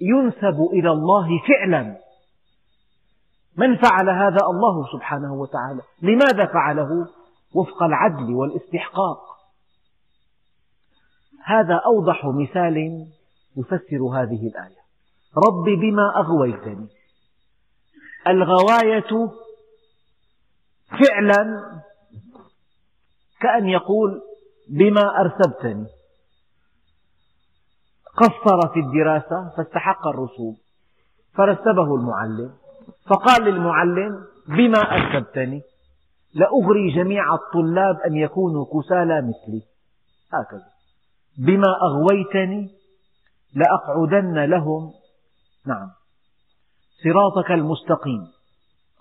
ينسب 0.00 0.68
إلى 0.72 0.90
الله 0.90 1.28
فعلا. 1.48 1.96
من 3.56 3.76
فعل 3.76 4.10
هذا؟ 4.10 4.38
الله 4.50 4.92
سبحانه 4.92 5.34
وتعالى. 5.34 5.80
لماذا 6.02 6.46
فعله؟ 6.46 7.08
وفق 7.54 7.82
العدل 7.82 8.34
والاستحقاق. 8.34 9.20
هذا 11.44 11.80
أوضح 11.86 12.26
مثال 12.26 13.06
يفسر 13.56 14.02
هذه 14.14 14.48
الآية. 14.48 14.80
رب 15.36 15.64
بما 15.80 16.12
أغويتني. 16.16 16.88
الغواية 18.28 19.30
فعلا 20.90 21.70
كأن 23.40 23.68
يقول 23.68 24.22
بما 24.68 25.20
أرسبتني 25.20 25.86
قصر 28.16 28.68
في 28.72 28.80
الدراسة 28.80 29.52
فاستحق 29.56 30.06
الرسوب 30.06 30.56
فرسبه 31.34 31.94
المعلم 31.94 32.52
فقال 33.06 33.44
للمعلم 33.44 34.24
بما 34.48 34.78
أرسبتني 34.78 35.62
لأغري 36.34 36.94
جميع 36.94 37.34
الطلاب 37.34 37.96
أن 38.06 38.16
يكونوا 38.16 38.64
كسالى 38.64 39.20
مثلي. 39.20 39.62
هكذا. 40.32 40.66
بما 41.38 41.74
أغويتني 41.82 42.70
لأقعدن 43.54 44.44
لهم. 44.44 44.92
نعم. 45.66 45.90
صراطك 47.04 47.50
المستقيم. 47.50 48.26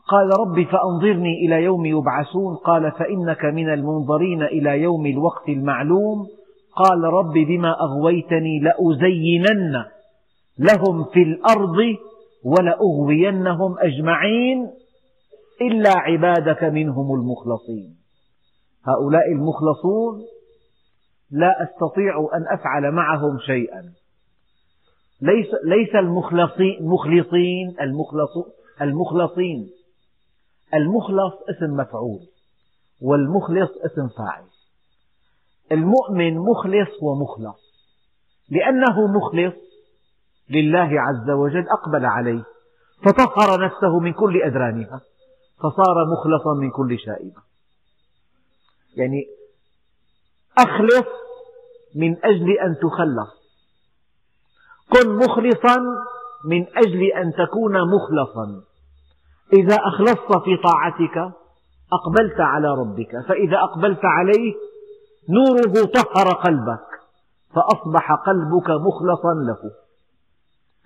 قال 0.07 0.29
رب 0.39 0.63
فأنظرني 0.71 1.45
إلى 1.45 1.63
يوم 1.63 1.85
يبعثون. 1.85 2.55
قال 2.55 2.91
فإنك 2.91 3.45
من 3.45 3.73
المنظرين 3.73 4.43
إلى 4.43 4.81
يوم 4.81 5.05
الوقت 5.05 5.49
المعلوم. 5.49 6.27
قال 6.75 7.03
رب 7.03 7.33
بما 7.33 7.81
أغويتني 7.81 8.59
لأزينن 8.59 9.85
لهم 10.59 11.03
في 11.03 11.23
الأرض 11.23 11.77
ولأغوينهم 12.45 13.75
أجمعين 13.79 14.69
إلا 15.61 15.93
عبادك 15.97 16.63
منهم 16.63 17.13
المخلصين. 17.13 17.95
هؤلاء 18.87 19.31
المخلصون 19.31 20.21
لا 21.31 21.63
أستطيع 21.63 22.29
أن 22.33 22.45
أفعل 22.59 22.91
معهم 22.91 23.37
شيئا. 23.45 23.83
ليس, 25.21 25.47
ليس 25.63 25.95
المخلصين 25.95 27.75
المخلصين. 28.81 29.69
المخلص 30.73 31.33
اسم 31.49 31.77
مفعول 31.77 32.19
والمخلص 33.01 33.69
اسم 33.85 34.07
فاعل. 34.17 34.43
المؤمن 35.71 36.37
مخلص 36.37 37.03
ومخلص. 37.03 37.69
لأنه 38.49 39.07
مخلص 39.07 39.55
لله 40.49 41.01
عز 41.01 41.29
وجل 41.29 41.65
أقبل 41.69 42.05
عليه 42.05 42.43
فطهر 43.05 43.65
نفسه 43.65 43.99
من 43.99 44.13
كل 44.13 44.41
أدرانها 44.41 45.01
فصار 45.57 46.05
مخلصا 46.11 46.53
من 46.61 46.71
كل 46.71 46.99
شائبة. 46.99 47.41
يعني 48.95 49.25
أخلص 50.57 51.07
من 51.95 52.25
أجل 52.25 52.57
أن 52.59 52.75
تخلص. 52.75 53.38
كن 54.93 55.15
مخلصا 55.15 55.77
من 56.45 56.67
أجل 56.77 57.03
أن 57.03 57.33
تكون 57.33 57.73
مخلصا. 57.73 58.61
إذا 59.53 59.75
أخلصت 59.75 60.43
في 60.43 60.57
طاعتك 60.57 61.17
أقبلت 61.93 62.39
على 62.39 62.67
ربك. 62.67 63.11
فإذا 63.27 63.57
أقبلت 63.57 64.01
عليه 64.03 64.55
نوره 65.29 65.85
طهر 65.85 66.33
قلبك 66.33 66.89
فأصبح 67.55 68.11
قلبك 68.11 68.69
مخلصا 68.69 69.33
له. 69.33 69.71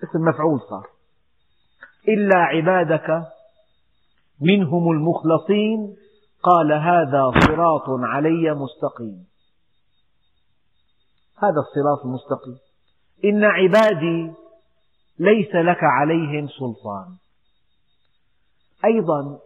اسم 0.04 0.22
مفعول 0.22 0.60
صار. 0.70 0.88
إلا 2.08 2.38
عبادك 2.38 3.24
منهم 4.42 4.92
المخلصين 4.92 5.96
قال 6.44 6.72
هذا 6.72 7.32
صراط 7.40 7.90
علي 7.90 8.54
مستقيم. 8.54 9.26
هذا 11.38 11.60
الصراط 11.60 12.06
المستقيم. 12.06 12.58
إن 13.26 13.44
عبادي 13.44 14.32
ليس 15.20 15.56
لك 15.56 15.84
عليهم 15.84 16.48
سلطان. 16.48 17.06
أيضا 18.86 19.40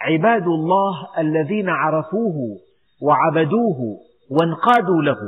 عباد 0.00 0.46
الله 0.46 1.08
الذين 1.18 1.68
عرفوه 1.68 2.58
وعبدوه 3.02 3.98
وانقادوا 4.30 5.02
له. 5.02 5.18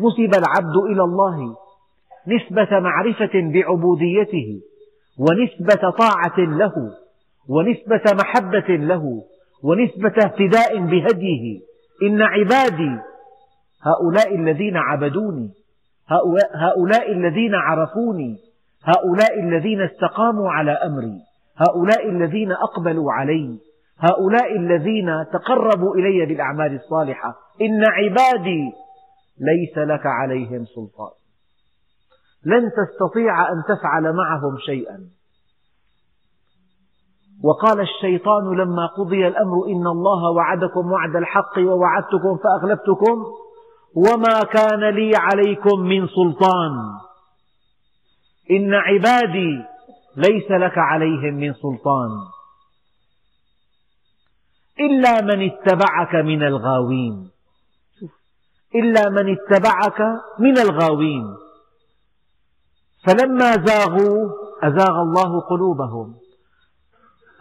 نسب 0.00 0.34
العبد 0.38 0.76
إلى 0.90 1.02
الله 1.02 1.56
نسبة 2.26 2.80
معرفة 2.80 3.32
بعبوديته 3.34 4.60
ونسبة 5.18 5.90
طاعة 5.90 6.38
له 6.38 6.72
ونسبة 7.48 8.02
محبة 8.14 8.76
له 8.76 9.22
ونسبة 9.62 10.14
اهتداء 10.24 10.78
بهديه. 10.78 11.60
إن 12.02 12.22
عبادي 12.22 12.98
هؤلاء 13.82 14.34
الذين 14.34 14.76
عبدوني 14.76 15.50
هؤلاء 16.54 17.12
الذين 17.12 17.54
عرفوني. 17.54 18.38
هؤلاء 18.84 19.40
الذين 19.40 19.80
استقاموا 19.80 20.50
على 20.50 20.70
أمري. 20.70 21.18
هؤلاء 21.56 22.08
الذين 22.08 22.52
أقبلوا 22.52 23.12
علي. 23.12 23.58
هؤلاء 23.98 24.56
الذين 24.56 25.24
تقربوا 25.32 25.94
إلي 25.94 26.26
بالأعمال 26.26 26.74
الصالحة. 26.74 27.34
إن 27.60 27.84
عبادي 27.84 28.72
ليس 29.40 29.78
لك 29.78 30.06
عليهم 30.06 30.64
سلطان. 30.64 31.12
لن 32.44 32.70
تستطيع 32.70 33.52
أن 33.52 33.62
تفعل 33.68 34.12
معهم 34.12 34.58
شيئا. 34.66 34.98
وقال 37.44 37.80
الشيطان 37.80 38.56
لما 38.56 38.86
قضي 38.86 39.28
الأمر 39.28 39.66
إن 39.66 39.86
الله 39.86 40.30
وعدكم 40.30 40.92
وعد 40.92 41.16
الحق 41.16 41.58
ووعدتكم 41.58 42.38
فأغلبتكم 42.44 43.24
وما 43.94 44.40
كان 44.52 44.94
لي 44.94 45.10
عليكم 45.16 45.80
من 45.80 46.08
سلطان. 46.08 46.72
إن 48.50 48.74
عبادي 48.74 49.64
ليس 50.16 50.50
لك 50.50 50.78
عليهم 50.78 51.34
من 51.34 51.54
سلطان. 51.54 52.10
إلا 54.80 55.20
من 55.22 55.50
اتبعك 55.50 56.14
من 56.14 56.42
الغاوين. 56.42 57.30
إلا 58.74 59.08
من 59.08 59.36
اتبعك 59.36 60.00
من 60.38 60.58
الغاوين. 60.58 61.36
فلما 63.06 63.50
زاغوا 63.52 64.30
أزاغ 64.62 65.02
الله 65.02 65.40
قلوبهم. 65.40 66.14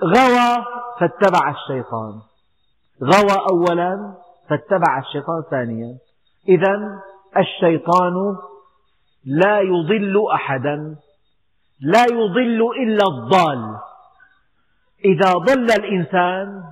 غوى 0.04 0.66
فاتبع 1.00 1.50
الشيطان. 1.50 2.14
غوى 3.04 3.46
أولا 3.50 4.14
فاتبع 4.50 5.00
الشيطان 5.00 5.44
ثانيا. 5.52 5.98
إذا 6.50 7.02
الشيطان 7.38 8.14
لا 9.26 9.60
يضل 9.60 10.26
أحدا 10.34 10.96
لا 11.82 12.06
يضل 12.12 12.70
إلا 12.84 13.04
الضال. 13.08 13.78
إذا 15.06 15.34
ضل 15.34 15.68
الإنسان 15.80 16.64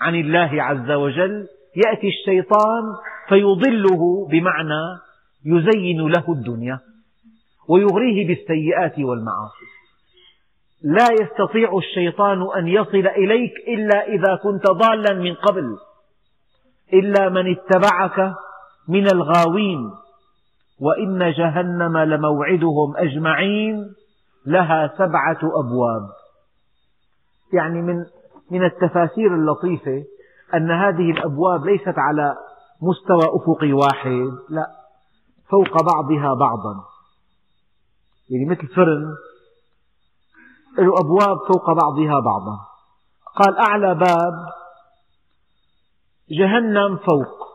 عن 0.00 0.14
الله 0.14 0.62
عز 0.62 0.90
وجل 0.90 1.46
يأتي 1.86 2.08
الشيطان 2.08 2.82
فيضله 3.28 4.28
بمعنى 4.30 4.82
يزين 5.44 6.08
له 6.08 6.24
الدنيا 6.28 6.80
ويغريه 7.68 8.26
بالسيئات 8.26 8.98
والمعاصي. 8.98 9.66
لا 10.82 11.08
يستطيع 11.20 11.78
الشيطان 11.78 12.46
أن 12.56 12.68
يصل 12.68 13.06
إليك 13.06 13.52
إلا 13.68 14.08
إذا 14.08 14.34
كنت 14.42 14.66
ضالا 14.70 15.14
من 15.14 15.34
قبل 15.34 15.78
إلا 16.92 17.28
من 17.28 17.50
اتبعك 17.56 18.34
من 18.88 19.06
الغاوين 19.12 19.90
وإن 20.80 21.32
جهنم 21.32 21.98
لموعدهم 21.98 22.96
أجمعين 22.96 23.94
لها 24.46 24.94
سبعة 24.98 25.38
أبواب. 25.42 26.08
يعني 27.52 27.82
من 27.82 28.04
من 28.50 28.64
التفاسير 28.64 29.34
اللطيفة 29.34 30.04
أن 30.54 30.70
هذه 30.70 31.10
الأبواب 31.10 31.66
ليست 31.66 31.94
على 31.98 32.36
مستوى 32.82 33.40
أفقي 33.40 33.72
واحد 33.72 34.30
لا 34.48 34.66
فوق 35.50 35.82
بعضها 35.82 36.34
بعضا. 36.34 36.84
يعني 38.30 38.44
مثل 38.50 38.66
فرن 38.66 39.14
له 40.78 40.92
أبواب 41.00 41.38
فوق 41.52 41.72
بعضها 41.72 42.20
بعضا. 42.20 42.58
قال 43.36 43.58
أعلى 43.58 43.94
باب 43.94 44.34
جهنم 46.30 46.96
فوق. 46.96 47.45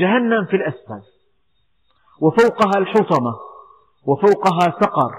جهنم 0.00 0.44
في 0.44 0.56
الأسفل. 0.56 1.00
وفوقها 2.20 2.78
الحطمة 2.78 3.34
وفوقها 4.06 4.80
سقر 4.80 5.14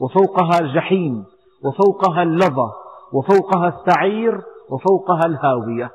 وفوقها 0.00 0.60
الجحيم 0.60 1.24
وفوقها 1.64 2.22
اللظى 2.22 2.72
وفوقها 3.12 3.68
السعير 3.68 4.40
وفوقها 4.70 5.20
الهاوية. 5.26 5.90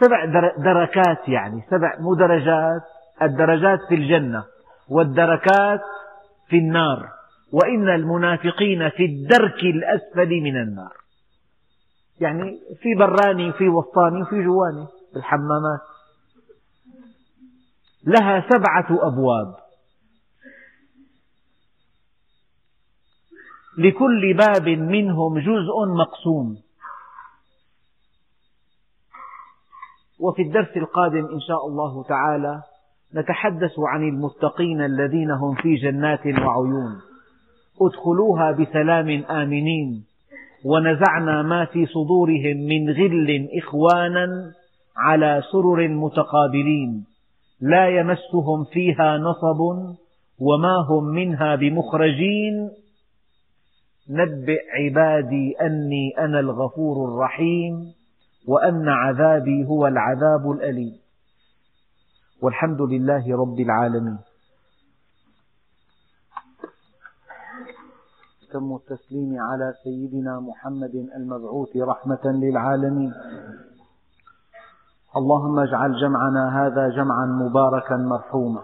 سبع 0.00 0.24
دركات 0.58 1.28
يعني 1.28 1.64
سبع 1.70 1.96
مو 1.98 2.14
درجات 2.14 2.82
الدرجات 3.22 3.78
في 3.88 3.94
الجنة 3.94 4.44
والدركات 4.88 5.80
في 6.48 6.56
النار. 6.56 7.08
وإن 7.52 7.88
المنافقين 7.88 8.88
في 8.88 9.04
الدرك 9.04 9.58
الأسفل 9.62 10.28
من 10.28 10.56
النار. 10.56 10.92
يعني 12.20 12.58
في 12.82 12.94
براني 12.94 13.50
وفي 13.50 13.68
وسطاني 13.68 14.22
وفي 14.22 14.44
جواني 14.44 14.86
الحمامات. 15.16 15.80
لها 18.06 18.44
سبعة 18.50 18.86
أبواب. 18.90 19.54
لكل 23.78 24.34
باب 24.34 24.68
منهم 24.68 25.38
جزء 25.38 25.86
مقسوم. 25.98 26.56
وفي 30.20 30.42
الدرس 30.42 30.76
القادم 30.76 31.26
إن 31.26 31.40
شاء 31.40 31.66
الله 31.66 32.02
تعالى 32.02 32.62
نتحدث 33.14 33.72
عن 33.78 34.08
المتقين 34.08 34.80
الذين 34.84 35.30
هم 35.30 35.54
في 35.54 35.74
جنات 35.74 36.26
وعيون. 36.26 37.00
ادخلوها 37.80 38.50
بسلام 38.52 39.24
آمنين. 39.24 40.04
ونزعنا 40.64 41.42
ما 41.42 41.64
في 41.64 41.86
صدورهم 41.86 42.56
من 42.56 42.90
غل 42.90 43.48
إخوانا 43.58 44.52
على 44.96 45.42
سرر 45.52 45.88
متقابلين. 45.88 47.13
لا 47.60 47.88
يمسهم 47.88 48.64
فيها 48.64 49.18
نصب 49.18 49.60
وما 50.40 50.76
هم 50.90 51.04
منها 51.04 51.54
بمخرجين. 51.54 52.70
نبئ 54.10 54.60
عبادي 54.70 55.56
أني 55.60 56.18
أنا 56.18 56.40
الغفور 56.40 57.08
الرحيم 57.08 57.92
وأن 58.48 58.88
عذابي 58.88 59.64
هو 59.66 59.86
العذاب 59.86 60.50
الأليم. 60.50 60.96
والحمد 62.42 62.80
لله 62.80 63.36
رب 63.36 63.60
العالمين. 63.60 64.18
تم 68.52 68.74
التسليم 68.74 69.40
على 69.40 69.74
سيدنا 69.84 70.40
محمد 70.40 70.94
المبعوث 71.16 71.76
رحمة 71.76 72.24
للعالمين. 72.24 73.12
اللهم 75.16 75.58
اجعل 75.58 75.92
جمعنا 75.92 76.66
هذا 76.66 76.88
جمعا 76.88 77.26
مباركا 77.26 77.96
مرحوما 77.96 78.60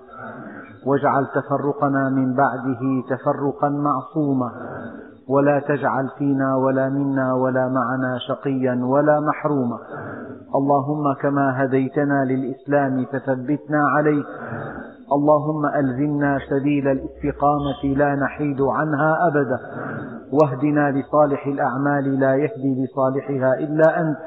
واجعل 0.87 1.27
تفرقنا 1.27 2.09
من 2.09 2.35
بعده 2.35 2.81
تفرقا 3.11 3.69
معصوما 3.69 4.51
ولا 5.29 5.61
تجعل 5.61 6.09
فينا 6.19 6.57
ولا 6.57 6.89
منا 6.89 7.35
ولا 7.35 7.69
معنا 7.69 8.19
شقيا 8.29 8.81
ولا 8.85 9.21
محروما. 9.21 9.79
اللهم 10.55 11.15
كما 11.23 11.65
هديتنا 11.65 12.25
للإسلام 12.25 13.05
فثبتنا 13.13 13.89
عليه. 13.89 14.25
اللهم 15.13 15.67
ألزمنا 15.67 16.39
سبيل 16.51 16.89
الاستقامة 16.89 17.97
لا 17.97 18.15
نحيد 18.15 18.61
عنها 18.61 19.17
أبدا. 19.29 19.61
واهدنا 20.33 20.91
لصالح 20.91 21.47
الأعمال 21.47 22.21
لا 22.21 22.35
يهدي 22.35 22.85
لصالحها 22.85 23.55
إلا 23.55 24.01
أنت. 24.01 24.19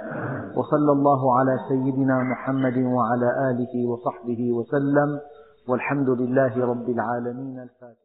وصلى 0.57 0.91
الله 0.91 1.39
على 1.39 1.57
سيدنا 1.69 2.23
محمد 2.23 2.77
وعلى 2.77 3.51
آله 3.51 3.87
وصحبه 3.89 4.51
وسلم. 4.51 5.19
والحمد 5.69 6.09
لله 6.09 6.65
رب 6.65 6.89
العالمين. 6.89 7.59
الفاتح 7.59 8.02